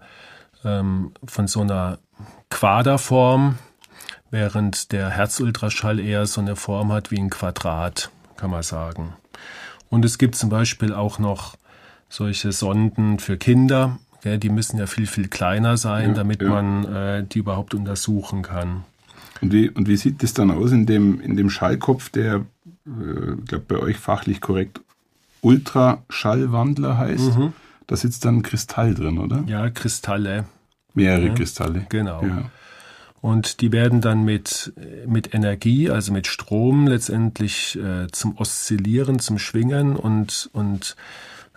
ähm, 0.63 1.11
von 1.25 1.47
so 1.47 1.61
einer 1.61 1.99
Quaderform, 2.49 3.57
während 4.29 4.91
der 4.91 5.09
Herzultraschall 5.09 5.99
eher 5.99 6.25
so 6.25 6.41
eine 6.41 6.55
Form 6.55 6.91
hat 6.91 7.11
wie 7.11 7.19
ein 7.19 7.29
Quadrat, 7.29 8.09
kann 8.35 8.51
man 8.51 8.63
sagen. 8.63 9.13
Und 9.89 10.03
es 10.03 10.17
gibt 10.17 10.35
zum 10.35 10.49
Beispiel 10.49 10.93
auch 10.93 11.19
noch 11.19 11.55
solche 12.09 12.51
Sonden 12.51 13.19
für 13.19 13.37
Kinder. 13.37 13.99
Gell, 14.21 14.37
die 14.37 14.49
müssen 14.49 14.77
ja 14.77 14.87
viel, 14.87 15.07
viel 15.07 15.27
kleiner 15.27 15.77
sein, 15.77 16.09
Ja, 16.09 16.15
damit 16.15 16.41
ja. 16.41 16.49
man 16.49 16.85
äh, 16.85 17.23
die 17.23 17.39
überhaupt 17.39 17.73
untersuchen 17.73 18.41
kann. 18.41 18.83
Und 19.41 19.53
wie, 19.53 19.69
und 19.69 19.87
wie 19.87 19.97
sieht 19.97 20.23
das 20.23 20.33
dann 20.33 20.49
aus 20.51 20.71
in 20.71 20.85
dem, 20.85 21.21
in 21.21 21.37
dem 21.37 21.49
Schallkopf, 21.49 22.09
der, 22.09 22.45
äh, 22.85 23.35
glaube, 23.45 23.65
bei 23.67 23.77
euch 23.77 23.97
fachlich 23.97 24.41
korrekt 24.41 24.81
Ultraschallwandler 25.41 26.97
heißt? 26.97 27.37
Da 27.85 27.95
sitzt 27.95 28.25
dann 28.25 28.37
ein 28.37 28.41
Kristall 28.41 28.95
drin, 28.95 29.17
oder? 29.19 29.43
Ja, 29.47 29.69
Kristalle. 29.69 30.45
Mehrere 30.93 31.33
Kristalle. 31.33 31.85
Genau. 31.89 32.23
Ja. 32.23 32.49
Und 33.21 33.61
die 33.61 33.71
werden 33.71 34.01
dann 34.01 34.25
mit, 34.25 34.73
mit 35.05 35.33
Energie, 35.33 35.89
also 35.89 36.11
mit 36.11 36.27
Strom 36.27 36.87
letztendlich 36.87 37.77
äh, 37.77 38.07
zum 38.11 38.37
Oszillieren, 38.37 39.19
zum 39.19 39.39
Schwingen 39.39 39.95
und, 39.95 40.49
und 40.53 40.95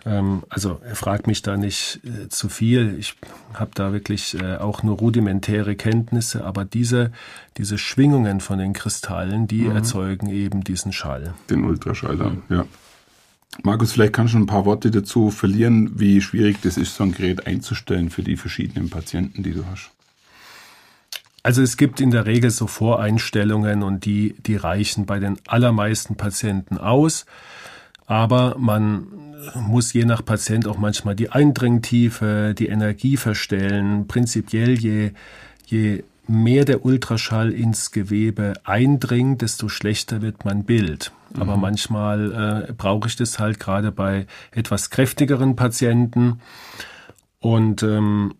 ähm, 0.05 0.43
also 0.49 0.79
er 0.83 0.95
fragt 0.95 1.27
mich 1.27 1.41
da 1.41 1.57
nicht 1.57 2.01
äh, 2.03 2.29
zu 2.29 2.49
viel. 2.49 2.95
Ich 2.99 3.15
habe 3.53 3.71
da 3.73 3.93
wirklich 3.93 4.39
äh, 4.39 4.57
auch 4.57 4.83
nur 4.83 4.97
rudimentäre 4.97 5.75
Kenntnisse, 5.75 6.43
aber 6.43 6.65
diese, 6.65 7.11
diese 7.57 7.77
Schwingungen 7.77 8.39
von 8.39 8.59
den 8.59 8.73
Kristallen, 8.73 9.47
die 9.47 9.63
mhm. 9.63 9.75
erzeugen 9.75 10.29
eben 10.29 10.63
diesen 10.63 10.93
Schall. 10.93 11.33
Den 11.49 11.63
Ultraschall 11.63 12.17
dann, 12.17 12.43
ja. 12.49 12.65
Markus, 13.63 13.91
vielleicht 13.91 14.13
kannst 14.13 14.33
du 14.33 14.37
ein 14.37 14.45
paar 14.45 14.65
Worte 14.65 14.91
dazu 14.91 15.29
verlieren, 15.29 15.99
wie 15.99 16.21
schwierig 16.21 16.61
das 16.61 16.77
ist, 16.77 16.95
so 16.95 17.03
ein 17.03 17.11
Gerät 17.11 17.47
einzustellen 17.47 18.09
für 18.09 18.23
die 18.23 18.37
verschiedenen 18.37 18.89
Patienten, 18.89 19.43
die 19.43 19.51
du 19.51 19.65
hast. 19.69 19.91
Also 21.43 21.61
es 21.61 21.75
gibt 21.75 21.99
in 21.99 22.11
der 22.11 22.25
Regel 22.25 22.49
so 22.49 22.67
Voreinstellungen 22.67 23.83
und 23.83 24.05
die, 24.05 24.35
die 24.45 24.55
reichen 24.55 25.05
bei 25.05 25.19
den 25.19 25.37
allermeisten 25.47 26.15
Patienten 26.15 26.77
aus. 26.77 27.25
Aber 28.05 28.55
man 28.57 29.07
muss 29.55 29.93
je 29.93 30.05
nach 30.05 30.23
Patient 30.23 30.67
auch 30.67 30.77
manchmal 30.77 31.15
die 31.15 31.31
Eindringtiefe, 31.31 32.53
die 32.57 32.67
Energie 32.67 33.17
verstellen. 33.17 34.07
Prinzipiell 34.07 34.77
je, 34.77 35.11
je 35.65 36.03
mehr 36.27 36.65
der 36.65 36.85
Ultraschall 36.85 37.51
ins 37.51 37.91
Gewebe 37.91 38.53
eindringt, 38.63 39.41
desto 39.41 39.69
schlechter 39.69 40.21
wird 40.21 40.45
mein 40.45 40.63
Bild. 40.63 41.11
Aber 41.37 41.55
mhm. 41.55 41.61
manchmal 41.61 42.67
äh, 42.69 42.73
brauche 42.73 43.07
ich 43.07 43.15
das 43.15 43.39
halt 43.39 43.59
gerade 43.59 43.91
bei 43.91 44.27
etwas 44.51 44.89
kräftigeren 44.89 45.55
Patienten. 45.55 46.41
Und 47.39 47.83
ähm, 47.83 48.35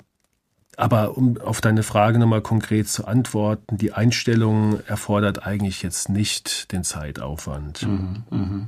aber 0.78 1.18
um 1.18 1.38
auf 1.38 1.62
deine 1.62 1.84
Frage 1.84 2.18
nochmal 2.18 2.42
konkret 2.42 2.88
zu 2.88 3.06
antworten, 3.06 3.78
die 3.78 3.94
Einstellung 3.94 4.80
erfordert 4.88 5.46
eigentlich 5.46 5.84
jetzt 5.84 6.10
nicht 6.10 6.72
den 6.72 6.84
Zeitaufwand. 6.84 7.84
Mhm, 7.84 8.24
mh. 8.30 8.68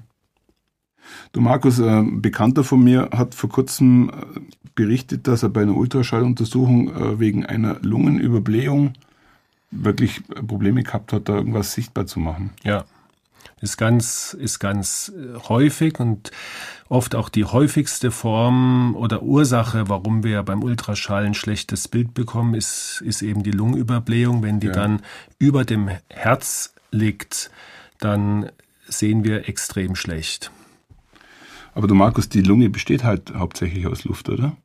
Du 1.31 1.41
Markus, 1.41 1.79
ein 1.79 2.21
Bekannter 2.21 2.63
von 2.63 2.83
mir 2.83 3.09
hat 3.11 3.35
vor 3.35 3.49
kurzem 3.49 4.09
äh, 4.09 4.39
berichtet, 4.75 5.27
dass 5.27 5.43
er 5.43 5.49
bei 5.49 5.61
einer 5.61 5.75
Ultraschalluntersuchung 5.75 6.95
äh, 6.95 7.19
wegen 7.19 7.45
einer 7.45 7.77
Lungenüberblähung 7.81 8.93
wirklich 9.71 10.21
Probleme 10.47 10.83
gehabt 10.83 11.13
hat, 11.13 11.29
da 11.29 11.35
irgendwas 11.35 11.73
sichtbar 11.73 12.05
zu 12.05 12.19
machen. 12.19 12.51
Ja, 12.63 12.85
ist 13.63 13.77
ganz, 13.77 14.35
ist 14.37 14.59
ganz 14.59 15.11
äh, 15.15 15.39
häufig 15.47 15.99
und 15.99 16.31
oft 16.89 17.15
auch 17.15 17.29
die 17.29 17.45
häufigste 17.45 18.11
Form 18.11 18.95
oder 18.95 19.23
Ursache, 19.23 19.87
warum 19.87 20.23
wir 20.23 20.43
beim 20.43 20.63
Ultraschall 20.63 21.25
ein 21.25 21.33
schlechtes 21.33 21.87
Bild 21.87 22.13
bekommen, 22.13 22.55
ist, 22.55 23.01
ist 23.05 23.21
eben 23.21 23.41
die 23.41 23.51
Lungenüberblähung. 23.51 24.43
Wenn 24.43 24.59
die 24.59 24.67
ja. 24.67 24.73
dann 24.73 25.01
über 25.39 25.63
dem 25.63 25.89
Herz 26.09 26.73
liegt, 26.91 27.51
dann 27.99 28.49
sehen 28.87 29.23
wir 29.23 29.47
extrem 29.47 29.95
schlecht. 29.95 30.51
Aber 31.75 31.87
du 31.87 31.95
Markus, 31.95 32.29
die 32.29 32.41
Lunge 32.41 32.69
besteht 32.69 33.03
halt 33.03 33.33
hauptsächlich 33.33 33.87
aus 33.87 34.03
Luft, 34.03 34.29
oder? 34.29 34.55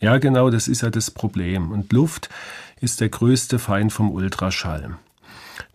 Ja, 0.00 0.18
genau, 0.18 0.50
das 0.50 0.68
ist 0.68 0.82
ja 0.82 0.90
das 0.90 1.10
Problem. 1.10 1.72
Und 1.72 1.92
Luft 1.92 2.28
ist 2.80 3.00
der 3.00 3.08
größte 3.08 3.58
Feind 3.58 3.92
vom 3.92 4.10
Ultraschall. 4.10 4.96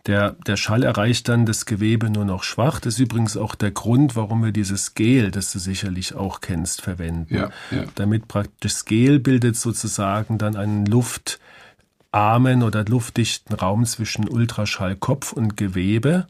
Der, 0.06 0.32
der 0.46 0.56
Schall 0.56 0.82
erreicht 0.82 1.28
dann 1.28 1.46
das 1.46 1.64
Gewebe 1.64 2.10
nur 2.10 2.26
noch 2.26 2.42
schwach. 2.42 2.78
Das 2.78 2.94
ist 2.94 3.00
übrigens 3.00 3.36
auch 3.36 3.54
der 3.54 3.70
Grund, 3.70 4.16
warum 4.16 4.44
wir 4.44 4.52
dieses 4.52 4.94
Gel, 4.94 5.30
das 5.30 5.50
du 5.52 5.58
sicherlich 5.58 6.14
auch 6.14 6.40
kennst, 6.42 6.82
verwenden. 6.82 7.34
Ja, 7.34 7.50
ja. 7.70 7.84
Damit 7.94 8.28
praktisch 8.28 8.72
das 8.74 8.84
Gel 8.84 9.18
bildet 9.18 9.56
sozusagen 9.56 10.36
dann 10.36 10.56
einen 10.56 10.84
luftarmen 10.84 12.62
oder 12.62 12.84
luftdichten 12.84 13.54
Raum 13.56 13.86
zwischen 13.86 14.28
Ultraschallkopf 14.28 15.32
und 15.32 15.56
Gewebe. 15.56 16.26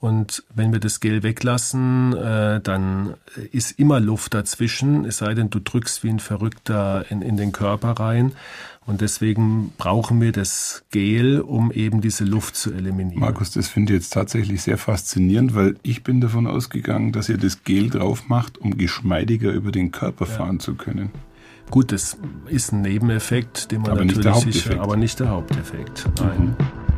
Und 0.00 0.44
wenn 0.54 0.72
wir 0.72 0.80
das 0.80 1.00
Gel 1.00 1.22
weglassen, 1.22 2.16
äh, 2.16 2.60
dann 2.62 3.14
ist 3.52 3.78
immer 3.78 4.00
Luft 4.00 4.32
dazwischen, 4.32 5.04
es 5.04 5.18
sei 5.18 5.34
denn, 5.34 5.50
du 5.50 5.60
drückst 5.60 6.02
wie 6.02 6.08
ein 6.08 6.20
Verrückter 6.20 7.04
in, 7.10 7.20
in 7.20 7.36
den 7.36 7.52
Körper 7.52 7.90
rein. 7.90 8.32
Und 8.86 9.02
deswegen 9.02 9.72
brauchen 9.76 10.18
wir 10.22 10.32
das 10.32 10.84
Gel, 10.90 11.40
um 11.40 11.70
eben 11.70 12.00
diese 12.00 12.24
Luft 12.24 12.56
zu 12.56 12.72
eliminieren. 12.72 13.20
Markus, 13.20 13.50
das 13.50 13.68
finde 13.68 13.92
ich 13.92 14.00
jetzt 14.00 14.14
tatsächlich 14.14 14.62
sehr 14.62 14.78
faszinierend, 14.78 15.54
weil 15.54 15.76
ich 15.82 16.02
bin 16.02 16.22
davon 16.22 16.46
ausgegangen, 16.46 17.12
dass 17.12 17.28
ihr 17.28 17.36
das 17.36 17.62
Gel 17.62 17.90
drauf 17.90 18.28
macht, 18.28 18.56
um 18.56 18.78
geschmeidiger 18.78 19.52
über 19.52 19.70
den 19.70 19.92
Körper 19.92 20.26
ja. 20.26 20.32
fahren 20.32 20.60
zu 20.60 20.76
können. 20.76 21.10
Gut, 21.70 21.92
das 21.92 22.16
ist 22.48 22.72
ein 22.72 22.80
Nebeneffekt, 22.80 23.70
den 23.70 23.82
man 23.82 23.92
aber 23.92 24.04
natürlich 24.04 24.46
nicht 24.46 24.62
sicher, 24.64 24.80
aber 24.80 24.96
nicht 24.96 25.20
der 25.20 25.28
Haupteffekt. 25.28 26.08
Nein. 26.18 26.56
Mhm. 26.58 26.89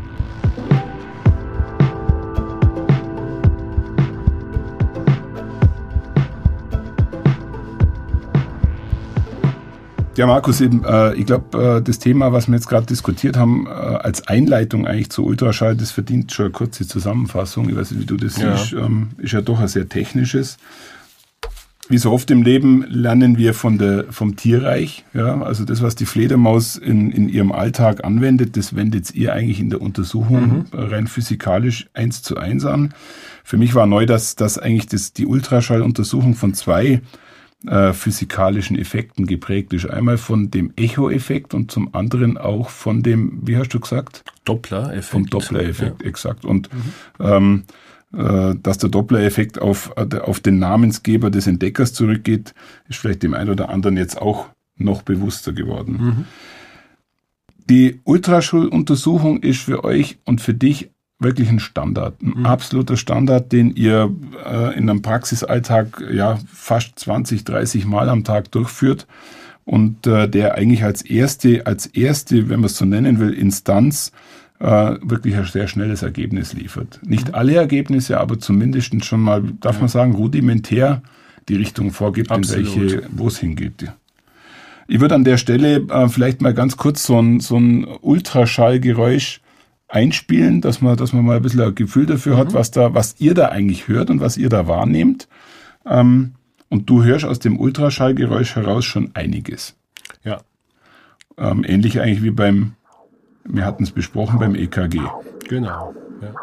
Ja, 10.16 10.26
Markus, 10.26 10.60
eben, 10.60 10.84
äh, 10.84 11.14
ich 11.14 11.24
glaube, 11.24 11.78
äh, 11.78 11.82
das 11.82 11.98
Thema, 11.98 12.32
was 12.32 12.46
wir 12.46 12.54
jetzt 12.54 12.68
gerade 12.68 12.86
diskutiert 12.86 13.38
haben, 13.38 13.66
äh, 13.66 13.70
als 13.70 14.28
Einleitung 14.28 14.86
eigentlich 14.86 15.10
zu 15.10 15.24
Ultraschall, 15.24 15.74
das 15.74 15.90
verdient 15.90 16.32
schon 16.32 16.46
eine 16.46 16.52
kurze 16.52 16.86
Zusammenfassung. 16.86 17.68
Ich 17.70 17.76
weiß 17.76 17.92
nicht, 17.92 18.02
wie 18.02 18.06
du 18.06 18.16
das 18.16 18.36
ja. 18.36 18.54
siehst. 18.56 18.74
Ähm, 18.74 19.10
ist 19.16 19.32
ja 19.32 19.40
doch 19.40 19.58
ein 19.58 19.68
sehr 19.68 19.88
technisches. 19.88 20.58
Wie 21.88 21.96
so 21.96 22.12
oft 22.12 22.30
im 22.30 22.42
Leben 22.42 22.84
lernen 22.88 23.38
wir 23.38 23.54
von 23.54 23.78
der, 23.78 24.04
vom 24.10 24.36
Tierreich. 24.36 25.04
Ja? 25.14 25.40
Also 25.40 25.64
das, 25.64 25.82
was 25.82 25.94
die 25.94 26.06
Fledermaus 26.06 26.76
in, 26.76 27.10
in 27.10 27.30
ihrem 27.30 27.50
Alltag 27.50 28.04
anwendet, 28.04 28.56
das 28.58 28.76
wendet 28.76 29.14
ihr 29.14 29.32
eigentlich 29.32 29.60
in 29.60 29.70
der 29.70 29.80
Untersuchung 29.80 30.66
mhm. 30.70 30.78
rein 30.78 31.06
physikalisch 31.06 31.88
eins 31.94 32.22
zu 32.22 32.36
eins 32.36 32.66
an. 32.66 32.92
Für 33.44 33.56
mich 33.56 33.74
war 33.74 33.86
neu, 33.86 34.04
dass, 34.04 34.36
dass 34.36 34.58
eigentlich 34.58 34.86
das, 34.86 35.14
die 35.14 35.26
Ultraschalluntersuchung 35.26 36.34
von 36.34 36.52
zwei 36.54 37.00
äh, 37.66 37.92
physikalischen 37.92 38.78
Effekten 38.78 39.26
geprägt 39.26 39.72
ist. 39.72 39.86
Einmal 39.86 40.18
von 40.18 40.50
dem 40.50 40.72
Echo-Effekt 40.76 41.54
und 41.54 41.70
zum 41.70 41.94
anderen 41.94 42.36
auch 42.38 42.70
von 42.70 43.02
dem, 43.02 43.40
wie 43.42 43.56
hast 43.56 43.70
du 43.70 43.80
gesagt? 43.80 44.24
Doppler-Effekt. 44.44 45.04
Vom 45.04 45.26
Doppler-Effekt, 45.26 46.02
ja. 46.02 46.08
exakt. 46.08 46.44
Und 46.44 46.68
mhm. 46.72 46.82
ähm, 47.20 47.64
äh, 48.14 48.54
dass 48.62 48.78
der 48.78 48.90
Doppler-Effekt 48.90 49.60
auf, 49.60 49.92
äh, 49.96 50.18
auf 50.18 50.40
den 50.40 50.58
Namensgeber 50.58 51.30
des 51.30 51.46
Entdeckers 51.46 51.94
zurückgeht, 51.94 52.54
ist 52.88 52.98
vielleicht 52.98 53.22
dem 53.22 53.34
einen 53.34 53.50
oder 53.50 53.70
anderen 53.70 53.96
jetzt 53.96 54.20
auch 54.20 54.48
noch 54.76 55.02
bewusster 55.02 55.52
geworden. 55.52 55.98
Mhm. 56.00 56.24
Die 57.70 58.00
Ultraschalluntersuchung 58.04 59.42
ist 59.42 59.62
für 59.62 59.84
euch 59.84 60.18
und 60.24 60.40
für 60.40 60.52
dich 60.52 60.90
wirklich 61.22 61.48
ein 61.48 61.60
Standard, 61.60 62.20
ein 62.22 62.40
mhm. 62.40 62.46
absoluter 62.46 62.96
Standard, 62.96 63.52
den 63.52 63.74
ihr 63.74 64.10
äh, 64.44 64.76
in 64.76 64.88
einem 64.88 65.02
Praxisalltag 65.02 66.02
ja 66.12 66.38
fast 66.52 66.98
20, 66.98 67.44
30 67.44 67.86
Mal 67.86 68.08
am 68.08 68.24
Tag 68.24 68.50
durchführt 68.50 69.06
und 69.64 70.06
äh, 70.06 70.28
der 70.28 70.54
eigentlich 70.54 70.84
als 70.84 71.02
erste, 71.02 71.66
als 71.66 71.86
erste, 71.86 72.48
wenn 72.48 72.60
man 72.60 72.66
es 72.66 72.76
so 72.76 72.84
nennen 72.84 73.18
will, 73.18 73.32
Instanz 73.32 74.12
äh, 74.58 74.96
wirklich 75.02 75.36
ein 75.36 75.44
sehr 75.44 75.68
schnelles 75.68 76.02
Ergebnis 76.02 76.52
liefert. 76.52 77.00
Nicht 77.04 77.28
mhm. 77.28 77.34
alle 77.34 77.54
Ergebnisse, 77.56 78.20
aber 78.20 78.38
zumindest 78.38 79.04
schon 79.04 79.20
mal, 79.20 79.42
darf 79.60 79.80
man 79.80 79.88
sagen, 79.88 80.14
rudimentär 80.14 81.02
die 81.48 81.56
Richtung 81.56 81.90
vorgibt, 81.90 82.30
Absolut. 82.30 82.76
in 82.76 82.80
welche, 82.80 83.02
wo 83.10 83.28
es 83.28 83.38
hingeht. 83.38 83.92
Ich 84.88 85.00
würde 85.00 85.14
an 85.14 85.24
der 85.24 85.36
Stelle 85.36 85.86
äh, 85.88 86.08
vielleicht 86.08 86.42
mal 86.42 86.54
ganz 86.54 86.76
kurz 86.76 87.04
so 87.04 87.20
ein, 87.20 87.40
so 87.40 87.56
ein 87.56 87.86
Ultraschallgeräusch 88.00 89.40
einspielen, 89.92 90.62
dass 90.62 90.80
man, 90.80 90.96
dass 90.96 91.12
man 91.12 91.24
mal 91.24 91.36
ein 91.36 91.42
bisschen 91.42 91.60
ein 91.60 91.74
Gefühl 91.74 92.06
dafür 92.06 92.34
mhm. 92.34 92.38
hat, 92.38 92.54
was 92.54 92.70
da, 92.70 92.94
was 92.94 93.16
ihr 93.18 93.34
da 93.34 93.48
eigentlich 93.48 93.88
hört 93.88 94.08
und 94.08 94.20
was 94.20 94.38
ihr 94.38 94.48
da 94.48 94.66
wahrnehmt. 94.66 95.28
Ähm, 95.84 96.32
und 96.70 96.88
du 96.88 97.04
hörst 97.04 97.26
aus 97.26 97.38
dem 97.38 97.60
Ultraschallgeräusch 97.60 98.56
heraus 98.56 98.86
schon 98.86 99.10
einiges. 99.12 99.76
Ja. 100.24 100.40
Ähm, 101.36 101.64
ähnlich 101.66 102.00
eigentlich 102.00 102.22
wie 102.22 102.30
beim, 102.30 102.72
wir 103.44 103.66
hatten 103.66 103.82
es 103.82 103.90
besprochen, 103.90 104.38
beim 104.38 104.54
EKG. 104.54 105.00
Genau. 105.48 105.94
Ja. 106.22 106.34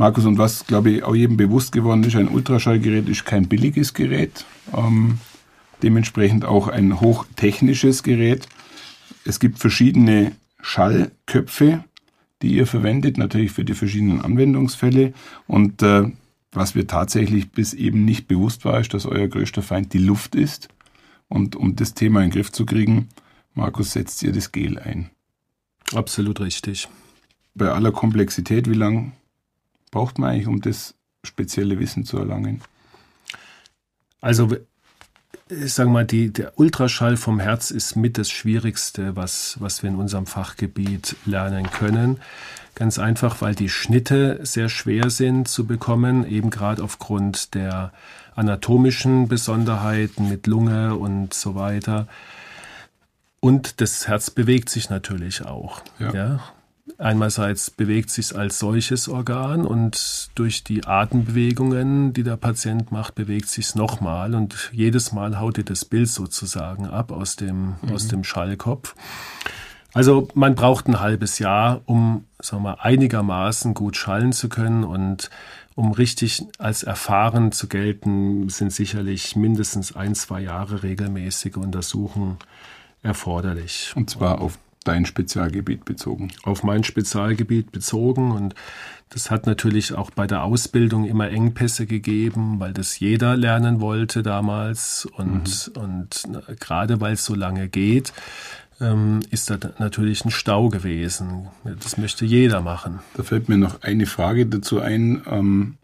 Markus, 0.00 0.24
und 0.24 0.38
was, 0.38 0.66
glaube 0.66 0.92
ich, 0.92 1.02
auch 1.02 1.14
jedem 1.14 1.36
bewusst 1.36 1.72
geworden 1.72 2.02
ist, 2.04 2.16
ein 2.16 2.28
Ultraschallgerät 2.28 3.06
ist 3.06 3.26
kein 3.26 3.48
billiges 3.48 3.92
Gerät, 3.92 4.46
ähm, 4.74 5.18
dementsprechend 5.82 6.46
auch 6.46 6.68
ein 6.68 7.02
hochtechnisches 7.02 8.02
Gerät. 8.02 8.48
Es 9.26 9.40
gibt 9.40 9.58
verschiedene 9.58 10.32
Schallköpfe, 10.62 11.84
die 12.40 12.54
ihr 12.54 12.66
verwendet, 12.66 13.18
natürlich 13.18 13.52
für 13.52 13.62
die 13.62 13.74
verschiedenen 13.74 14.22
Anwendungsfälle. 14.22 15.12
Und 15.46 15.82
äh, 15.82 16.10
was 16.50 16.74
mir 16.74 16.86
tatsächlich 16.86 17.50
bis 17.50 17.74
eben 17.74 18.06
nicht 18.06 18.26
bewusst 18.26 18.64
war, 18.64 18.80
ist, 18.80 18.94
dass 18.94 19.04
euer 19.04 19.28
größter 19.28 19.60
Feind 19.60 19.92
die 19.92 19.98
Luft 19.98 20.34
ist. 20.34 20.70
Und 21.28 21.56
um 21.56 21.76
das 21.76 21.92
Thema 21.92 22.20
in 22.20 22.30
den 22.30 22.36
Griff 22.36 22.50
zu 22.50 22.64
kriegen, 22.64 23.10
Markus, 23.52 23.92
setzt 23.92 24.22
ihr 24.22 24.32
das 24.32 24.50
Gel 24.50 24.78
ein. 24.78 25.10
Absolut 25.92 26.40
richtig. 26.40 26.88
Bei 27.54 27.68
aller 27.70 27.92
Komplexität, 27.92 28.66
wie 28.66 28.72
lange 28.72 29.12
braucht 29.90 30.18
man 30.18 30.30
eigentlich, 30.30 30.46
um 30.46 30.60
das 30.60 30.94
spezielle 31.24 31.78
Wissen 31.78 32.04
zu 32.04 32.18
erlangen? 32.18 32.62
Also 34.20 34.50
ich 35.50 35.74
sage 35.74 35.90
mal, 35.90 36.04
die, 36.04 36.32
der 36.32 36.58
Ultraschall 36.58 37.16
vom 37.16 37.40
Herz 37.40 37.70
ist 37.70 37.96
mit 37.96 38.18
das 38.18 38.30
Schwierigste, 38.30 39.16
was, 39.16 39.56
was 39.60 39.82
wir 39.82 39.90
in 39.90 39.96
unserem 39.96 40.26
Fachgebiet 40.26 41.16
lernen 41.26 41.70
können. 41.70 42.20
Ganz 42.76 42.98
einfach, 42.98 43.40
weil 43.42 43.54
die 43.54 43.68
Schnitte 43.68 44.38
sehr 44.42 44.68
schwer 44.68 45.10
sind 45.10 45.48
zu 45.48 45.66
bekommen, 45.66 46.24
eben 46.24 46.50
gerade 46.50 46.82
aufgrund 46.82 47.54
der 47.54 47.92
anatomischen 48.36 49.28
Besonderheiten 49.28 50.28
mit 50.28 50.46
Lunge 50.46 50.94
und 50.94 51.34
so 51.34 51.56
weiter. 51.56 52.06
Und 53.40 53.80
das 53.80 54.06
Herz 54.06 54.30
bewegt 54.30 54.68
sich 54.68 54.88
natürlich 54.88 55.44
auch. 55.44 55.82
Ja. 55.98 56.14
ja. 56.14 56.40
Einerseits 56.98 57.70
bewegt 57.70 58.10
sich 58.10 58.36
als 58.36 58.58
solches 58.58 59.08
Organ 59.08 59.64
und 59.64 60.30
durch 60.34 60.64
die 60.64 60.86
Atembewegungen, 60.86 62.12
die 62.12 62.22
der 62.22 62.36
Patient 62.36 62.92
macht, 62.92 63.14
bewegt 63.14 63.48
sich 63.48 63.66
es 63.66 63.74
nochmal 63.74 64.34
und 64.34 64.70
jedes 64.72 65.12
Mal 65.12 65.38
haut 65.38 65.58
ihr 65.58 65.64
das 65.64 65.84
Bild 65.84 66.08
sozusagen 66.08 66.86
ab 66.86 67.12
aus 67.12 67.36
dem, 67.36 67.74
mhm. 67.82 67.92
aus 67.92 68.08
dem 68.08 68.24
Schallkopf. 68.24 68.94
Also 69.92 70.28
man 70.34 70.54
braucht 70.54 70.86
ein 70.86 71.00
halbes 71.00 71.38
Jahr, 71.38 71.82
um 71.86 72.24
sagen 72.40 72.62
wir, 72.62 72.84
einigermaßen 72.84 73.74
gut 73.74 73.96
schallen 73.96 74.32
zu 74.32 74.48
können 74.48 74.84
und 74.84 75.30
um 75.74 75.92
richtig 75.92 76.44
als 76.58 76.82
erfahren 76.82 77.52
zu 77.52 77.66
gelten, 77.66 78.48
sind 78.48 78.72
sicherlich 78.72 79.34
mindestens 79.34 79.96
ein, 79.96 80.14
zwei 80.14 80.40
Jahre 80.42 80.82
regelmäßige 80.82 81.56
Untersuchungen 81.56 82.36
erforderlich. 83.02 83.92
Und 83.96 84.10
zwar 84.10 84.40
auf 84.40 84.58
dein 84.84 85.04
Spezialgebiet 85.04 85.84
bezogen? 85.84 86.30
Auf 86.42 86.62
mein 86.62 86.84
Spezialgebiet 86.84 87.72
bezogen 87.72 88.32
und 88.32 88.54
das 89.10 89.30
hat 89.30 89.46
natürlich 89.46 89.92
auch 89.92 90.10
bei 90.12 90.28
der 90.28 90.44
Ausbildung 90.44 91.04
immer 91.04 91.28
Engpässe 91.28 91.86
gegeben, 91.86 92.60
weil 92.60 92.72
das 92.72 93.00
jeder 93.00 93.36
lernen 93.36 93.80
wollte 93.80 94.22
damals 94.22 95.04
und, 95.04 95.72
mhm. 95.74 95.82
und 95.82 96.28
gerade 96.60 97.00
weil 97.00 97.14
es 97.14 97.24
so 97.24 97.34
lange 97.34 97.68
geht, 97.68 98.12
ähm, 98.80 99.20
ist 99.30 99.50
da 99.50 99.58
natürlich 99.78 100.24
ein 100.24 100.30
Stau 100.30 100.68
gewesen. 100.68 101.48
Das 101.64 101.98
möchte 101.98 102.24
jeder 102.24 102.60
machen. 102.60 103.00
Da 103.14 103.24
fällt 103.24 103.48
mir 103.48 103.58
noch 103.58 103.82
eine 103.82 104.06
Frage 104.06 104.46
dazu 104.46 104.80
ein. 104.80 105.22
Ähm, 105.26 105.76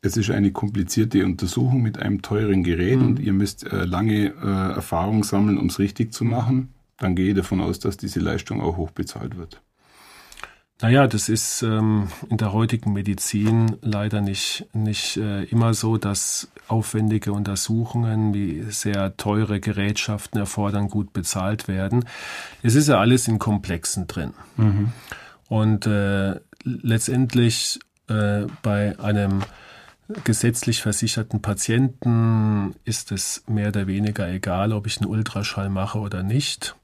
es 0.00 0.16
ist 0.16 0.30
eine 0.30 0.52
komplizierte 0.52 1.24
Untersuchung 1.24 1.82
mit 1.82 1.98
einem 1.98 2.22
teuren 2.22 2.62
Gerät 2.62 3.00
mhm. 3.00 3.06
und 3.06 3.18
ihr 3.18 3.32
müsst 3.32 3.64
äh, 3.66 3.84
lange 3.84 4.26
äh, 4.28 4.74
Erfahrung 4.74 5.24
sammeln, 5.24 5.58
um 5.58 5.66
es 5.66 5.80
richtig 5.80 6.12
zu 6.12 6.24
machen 6.24 6.68
dann 7.02 7.16
gehe 7.16 7.30
ich 7.30 7.36
davon 7.36 7.60
aus, 7.60 7.78
dass 7.78 7.96
diese 7.96 8.20
Leistung 8.20 8.60
auch 8.60 8.76
hoch 8.76 8.90
bezahlt 8.90 9.36
wird. 9.36 9.60
Naja, 10.80 11.06
das 11.06 11.28
ist 11.28 11.62
ähm, 11.62 12.08
in 12.28 12.38
der 12.38 12.52
heutigen 12.52 12.92
Medizin 12.92 13.76
leider 13.82 14.20
nicht, 14.20 14.66
nicht 14.72 15.16
äh, 15.16 15.44
immer 15.44 15.74
so, 15.74 15.96
dass 15.96 16.48
aufwendige 16.66 17.32
Untersuchungen 17.32 18.34
wie 18.34 18.62
sehr 18.62 19.16
teure 19.16 19.60
Gerätschaften 19.60 20.40
erfordern, 20.40 20.88
gut 20.88 21.12
bezahlt 21.12 21.68
werden. 21.68 22.04
Es 22.62 22.74
ist 22.74 22.88
ja 22.88 22.98
alles 22.98 23.28
in 23.28 23.38
Komplexen 23.38 24.08
drin. 24.08 24.34
Mhm. 24.56 24.92
Und 25.48 25.86
äh, 25.86 26.40
letztendlich 26.64 27.78
äh, 28.08 28.46
bei 28.62 28.98
einem 28.98 29.42
gesetzlich 30.24 30.82
versicherten 30.82 31.42
Patienten 31.42 32.74
ist 32.84 33.12
es 33.12 33.44
mehr 33.46 33.68
oder 33.68 33.86
weniger 33.86 34.28
egal, 34.28 34.72
ob 34.72 34.88
ich 34.88 35.00
einen 35.00 35.10
Ultraschall 35.10 35.70
mache 35.70 36.00
oder 36.00 36.24
nicht. 36.24 36.74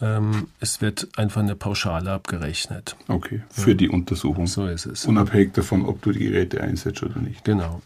Ähm, 0.00 0.48
es 0.60 0.80
wird 0.80 1.08
einfach 1.16 1.42
eine 1.42 1.54
Pauschale 1.54 2.10
abgerechnet. 2.10 2.96
Okay, 3.08 3.42
für 3.50 3.70
ja. 3.70 3.76
die 3.76 3.88
Untersuchung. 3.88 4.46
So 4.46 4.66
ist 4.66 4.86
es. 4.86 5.06
Unabhängig 5.06 5.52
davon, 5.52 5.84
ob 5.84 6.02
du 6.02 6.12
die 6.12 6.20
Geräte 6.20 6.60
einsetzt 6.60 7.02
oder 7.02 7.20
nicht. 7.20 7.44
Genau. 7.44 7.80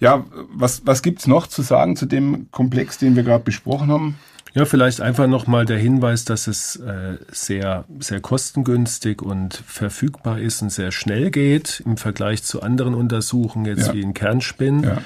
Ja, 0.00 0.24
was, 0.52 0.82
was 0.86 1.02
gibt 1.02 1.20
es 1.20 1.26
noch 1.26 1.46
zu 1.46 1.62
sagen 1.62 1.96
zu 1.96 2.06
dem 2.06 2.50
Komplex, 2.50 2.98
den 2.98 3.16
wir 3.16 3.22
gerade 3.22 3.44
besprochen 3.44 3.90
haben? 3.90 4.18
Ja, 4.54 4.66
vielleicht 4.66 5.00
einfach 5.00 5.26
nochmal 5.28 5.64
der 5.64 5.78
Hinweis, 5.78 6.26
dass 6.26 6.46
es 6.46 6.76
äh, 6.76 7.16
sehr, 7.30 7.84
sehr 8.00 8.20
kostengünstig 8.20 9.22
und 9.22 9.54
verfügbar 9.66 10.40
ist 10.40 10.60
und 10.60 10.70
sehr 10.70 10.92
schnell 10.92 11.30
geht 11.30 11.82
im 11.86 11.96
Vergleich 11.96 12.42
zu 12.42 12.62
anderen 12.62 12.94
Untersuchungen, 12.94 13.64
jetzt 13.64 13.88
ja. 13.88 13.94
wie 13.94 14.02
in 14.02 14.12
Kernspin. 14.12 14.82
Ja. 14.82 14.98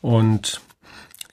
Und 0.00 0.60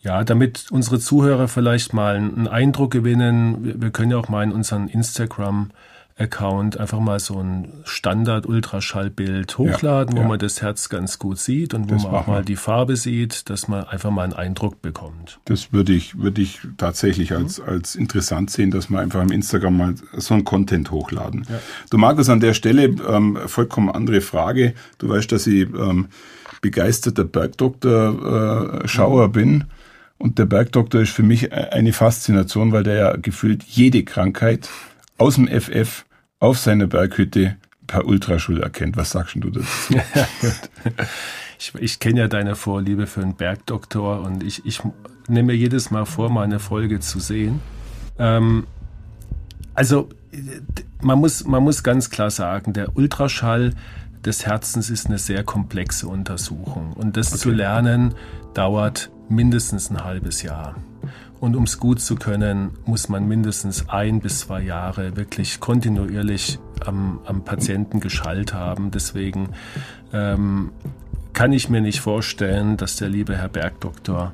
ja, 0.02 0.24
damit 0.24 0.68
unsere 0.72 1.00
Zuhörer 1.00 1.48
vielleicht 1.48 1.94
mal 1.94 2.16
einen 2.16 2.48
Eindruck 2.48 2.92
gewinnen, 2.92 3.82
wir, 3.82 3.92
können 3.92 4.12
ja 4.12 4.18
auch 4.18 4.30
mal 4.30 4.44
in 4.44 4.52
unseren 4.52 4.88
Instagram 4.88 5.72
Account 6.18 6.78
einfach 6.78 7.00
mal 7.00 7.20
so 7.20 7.42
ein 7.42 7.72
Standard-Ultraschallbild 7.86 9.58
hochladen, 9.58 10.16
ja, 10.16 10.22
ja. 10.22 10.26
wo 10.26 10.30
man 10.30 10.40
das 10.40 10.62
Herz 10.62 10.90
ganz 10.90 11.18
gut 11.18 11.40
sieht 11.40 11.74
und 11.74 11.90
wo 11.90 11.94
das 11.94 12.04
man 12.04 12.14
auch 12.14 12.28
mal 12.28 12.44
die 12.44 12.58
Farbe 12.58 12.98
sieht, 12.98 13.50
dass 13.50 13.70
man 13.70 13.86
einfach 13.86 14.12
mal 14.12 14.24
einen 14.24 14.34
Eindruck 14.34 14.82
bekommt. 14.82 15.40
Das 15.46 15.72
würde 15.72 15.94
ich, 15.94 16.20
würde 16.20 16.42
ich 16.42 16.60
tatsächlich 16.78 17.32
als, 17.32 17.60
mhm. 17.60 17.70
als 17.70 17.96
interessant 17.96 18.52
sehen, 18.52 18.70
dass 18.70 18.90
wir 18.90 19.00
einfach 19.00 19.22
im 19.22 19.32
Instagram 19.32 19.78
mal 19.78 19.96
so 20.18 20.34
ein 20.34 20.44
Content 20.44 20.92
hochladen. 20.92 21.46
Ja. 21.50 21.60
Du 21.90 21.98
Markus, 21.98 22.28
an 22.28 22.42
der 22.42 22.54
Stelle 22.54 22.84
ähm, 22.84 23.38
vollkommen 23.46 23.90
andere 23.90 24.20
Frage. 24.20 24.74
Du 24.98 25.08
weißt, 25.08 25.32
dass 25.32 25.48
ich 25.48 25.70
ähm, 25.70 26.10
begeisterter 26.62 27.24
Bergdoktor-Schauer 27.24 29.26
äh, 29.26 29.30
bin. 29.30 29.66
Und 30.20 30.38
der 30.38 30.46
Bergdoktor 30.46 31.02
ist 31.02 31.12
für 31.12 31.24
mich 31.24 31.52
eine 31.54 31.94
Faszination, 31.94 32.74
weil 32.74 32.84
der 32.84 32.96
ja 32.96 33.16
gefühlt 33.16 33.64
jede 33.64 34.04
Krankheit 34.04 34.70
aus 35.18 35.36
dem 35.36 35.48
FF 35.48 36.06
auf 36.40 36.60
seiner 36.60 36.88
Berghütte 36.88 37.56
per 37.88 38.06
Ultraschall 38.06 38.62
erkennt. 38.62 38.98
Was 38.98 39.12
sagst 39.12 39.38
du 39.40 39.50
dazu? 39.50 39.66
ich, 41.58 41.74
ich 41.80 42.00
kenne 42.00 42.20
ja 42.20 42.28
deine 42.28 42.56
Vorliebe 42.56 43.08
für 43.08 43.22
einen 43.22 43.36
Bergdoktor 43.36 44.22
und 44.22 44.44
ich, 44.44 44.66
ich 44.66 44.82
nehme 45.30 45.54
mir 45.54 45.58
jedes 45.58 45.90
Mal 45.90 46.06
vor, 46.06 46.30
mal 46.30 46.44
eine 46.44 46.60
Folge 46.60 47.00
zu 47.00 47.20
sehen. 47.20 47.62
Ähm, 48.20 48.68
also 49.74 50.10
man 51.02 51.20
muss, 51.20 51.46
man 51.46 51.64
muss 51.64 51.82
ganz 51.82 52.10
klar 52.10 52.30
sagen, 52.30 52.74
der 52.74 52.98
Ultraschall 52.98 53.74
des 54.26 54.46
Herzens 54.46 54.90
ist 54.90 55.08
eine 55.08 55.18
sehr 55.18 55.46
komplexe 55.46 56.08
Untersuchung. 56.08 56.92
Und 56.94 57.16
das 57.16 57.30
okay. 57.30 57.42
zu 57.42 57.52
lernen 57.52 58.16
dauert 58.54 59.10
mindestens 59.30 59.90
ein 59.90 60.04
halbes 60.04 60.42
Jahr. 60.42 60.76
Und 61.40 61.56
um 61.56 61.64
es 61.64 61.80
gut 61.80 62.02
zu 62.02 62.16
können, 62.16 62.72
muss 62.86 63.08
man 63.08 63.28
mindestens 63.28 63.88
ein 63.88 64.20
bis 64.20 64.42
zwei 64.42 64.62
Jahre 64.62 65.16
wirklich 65.16 65.60
kontinuierlich 65.60 66.60
am, 66.86 67.20
am 67.26 67.46
Patienten 67.46 68.02
geschallt 68.02 68.54
haben. 68.54 68.92
Deswegen 68.92 69.50
ähm, 70.12 70.72
kann 71.32 71.54
ich 71.54 71.70
mir 71.70 71.80
nicht 71.80 72.02
vorstellen, 72.02 72.76
dass 72.76 72.98
der 72.98 73.08
liebe 73.08 73.38
Herr 73.38 73.48
Bergdoktor 73.48 74.34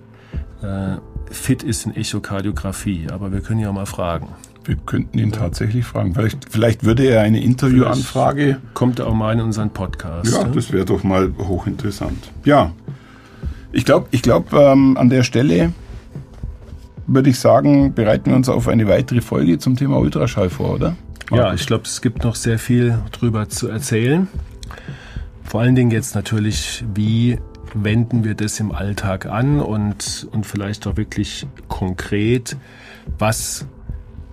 äh, 0.64 0.98
fit 1.32 1.62
ist 1.62 1.86
in 1.86 1.96
Echokardiographie. 1.96 3.08
Aber 3.12 3.32
wir 3.32 3.42
können 3.42 3.60
ja 3.60 3.72
mal 3.72 3.86
fragen. 3.86 4.30
Wir 4.64 4.78
könnten 4.78 5.20
ihn 5.20 5.32
tatsächlich 5.32 5.86
fragen. 5.86 6.16
Vielleicht, 6.16 6.52
vielleicht 6.52 6.84
würde 6.84 7.06
er 7.06 7.22
eine 7.22 7.40
Interviewanfrage. 7.40 8.58
Kommt 8.74 8.98
er 8.98 9.06
auch 9.06 9.14
mal 9.14 9.34
in 9.34 9.42
unseren 9.42 9.70
Podcast. 9.70 10.34
Ja, 10.34 10.44
das 10.46 10.72
wäre 10.72 10.86
doch 10.86 11.04
mal 11.04 11.32
hochinteressant. 11.38 12.32
Ja, 12.46 12.72
ich 13.76 13.86
glaube, 13.86 14.08
ich 14.12 14.22
glaub, 14.22 14.54
ähm, 14.54 14.98
an 14.98 15.10
der 15.10 15.24
Stelle 15.24 15.74
würde 17.08 17.30
ich 17.30 17.40
sagen, 17.40 17.94
bereiten 17.94 18.32
wir 18.32 18.36
uns 18.36 18.50
auf 18.50 18.68
eine 18.68 18.88
weitere 18.88 19.22
Folge 19.22 19.60
zum 19.60 19.76
Thema 19.76 20.00
Ultraschall 20.00 20.50
vor, 20.50 20.76
oder? 20.76 20.96
Markus? 21.30 21.38
Ja, 21.38 21.54
ich 21.54 21.68
glaube, 21.68 21.84
es 21.84 22.02
gibt 22.02 22.24
noch 22.24 22.36
sehr 22.36 22.58
viel 22.58 22.98
drüber 23.12 23.50
zu 23.50 23.68
erzählen. 23.68 24.28
Vor 25.44 25.62
allen 25.62 25.76
Dingen 25.76 25.92
jetzt 25.92 26.16
natürlich, 26.16 26.84
wie 26.94 27.38
wenden 27.74 28.24
wir 28.24 28.34
das 28.34 28.60
im 28.60 28.72
Alltag 28.72 29.26
an 29.26 29.60
und, 29.60 30.28
und 30.32 30.46
vielleicht 30.46 30.88
auch 30.88 30.96
wirklich 30.96 31.46
konkret, 31.68 32.56
was 33.20 33.68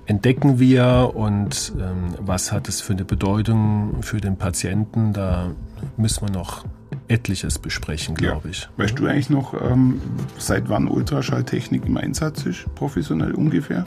entdecken 0.06 0.60
wir 0.60 1.12
und 1.14 1.72
ähm, 1.76 2.14
was 2.20 2.52
hat 2.52 2.68
es 2.68 2.80
für 2.80 2.92
eine 2.92 3.04
Bedeutung 3.04 4.02
für 4.02 4.20
den 4.20 4.36
Patienten. 4.36 5.12
Da 5.12 5.50
müssen 5.96 6.28
wir 6.28 6.32
noch 6.32 6.64
etliches 7.08 7.58
besprechen, 7.58 8.14
glaube 8.14 8.48
ja. 8.48 8.50
ich. 8.50 8.68
Weißt 8.76 8.98
du 8.98 9.06
eigentlich 9.06 9.30
noch, 9.30 9.54
ähm, 9.54 10.00
seit 10.38 10.68
wann 10.68 10.88
Ultraschalltechnik 10.88 11.86
im 11.86 11.96
Einsatz 11.96 12.46
ist, 12.46 12.72
professionell 12.74 13.32
ungefähr? 13.32 13.84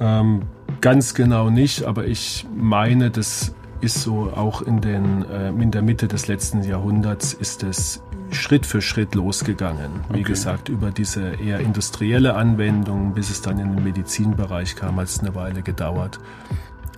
Ähm, 0.00 0.42
ganz 0.80 1.14
genau 1.14 1.50
nicht, 1.50 1.84
aber 1.84 2.06
ich 2.06 2.46
meine, 2.54 3.10
das 3.10 3.54
ist 3.80 4.02
so 4.02 4.32
auch 4.34 4.62
in, 4.62 4.80
den, 4.80 5.24
äh, 5.30 5.48
in 5.48 5.70
der 5.70 5.82
Mitte 5.82 6.08
des 6.08 6.28
letzten 6.28 6.62
Jahrhunderts 6.62 7.34
ist 7.34 7.62
es 7.62 8.02
Schritt 8.30 8.66
für 8.66 8.82
Schritt 8.82 9.14
losgegangen. 9.14 9.90
Wie 10.08 10.20
okay. 10.20 10.22
gesagt, 10.24 10.68
über 10.68 10.90
diese 10.90 11.34
eher 11.34 11.60
industrielle 11.60 12.34
Anwendung, 12.34 13.14
bis 13.14 13.30
es 13.30 13.42
dann 13.42 13.58
in 13.58 13.74
den 13.74 13.84
Medizinbereich 13.84 14.74
kam, 14.76 14.96
hat 14.96 15.06
es 15.06 15.20
eine 15.20 15.34
Weile 15.34 15.62
gedauert. 15.62 16.18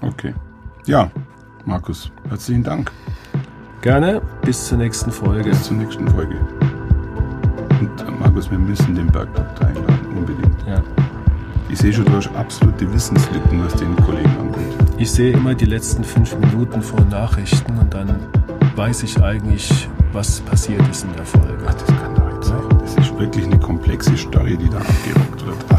Okay. 0.00 0.34
Ja, 0.86 1.10
Markus, 1.64 2.10
herzlichen 2.28 2.64
Dank. 2.64 2.90
Gerne. 3.80 4.20
Bis 4.42 4.66
zur 4.66 4.78
nächsten 4.78 5.12
Folge. 5.12 5.50
Bis 5.50 5.62
zur 5.62 5.76
nächsten 5.76 6.08
Folge. 6.08 6.36
Und 7.80 8.00
äh, 8.00 8.10
Markus, 8.10 8.50
wir 8.50 8.58
müssen 8.58 8.94
den 8.94 9.06
Bergdoktor 9.06 9.68
einladen, 9.68 10.16
unbedingt. 10.16 10.66
Ja. 10.66 10.82
Ich 11.68 11.78
sehe 11.78 11.92
schon, 11.92 12.04
du 12.06 12.12
hast 12.12 12.34
absolute 12.34 12.92
Wissenslücken, 12.92 13.64
was 13.64 13.74
den 13.74 13.94
Kollegen 13.96 14.36
angeht. 14.38 14.74
Ich 14.96 15.12
sehe 15.12 15.32
immer 15.32 15.54
die 15.54 15.66
letzten 15.66 16.02
fünf 16.02 16.36
Minuten 16.38 16.82
vor 16.82 17.00
Nachrichten 17.02 17.78
und 17.78 17.94
dann 17.94 18.16
weiß 18.74 19.04
ich 19.04 19.22
eigentlich, 19.22 19.88
was 20.12 20.40
passiert 20.40 20.82
ist 20.88 21.04
in 21.04 21.14
der 21.14 21.24
Folge. 21.24 21.58
Ach, 21.66 21.74
das 21.74 21.86
kann 21.86 22.14
doch 22.16 22.32
nicht 22.32 22.44
sein. 22.44 22.62
Das 22.80 22.94
ist 22.96 23.18
wirklich 23.18 23.44
eine 23.44 23.58
komplexe 23.60 24.16
Story, 24.16 24.56
die 24.56 24.68
da 24.68 24.78
abgerockt 24.78 25.46
wird. 25.46 25.77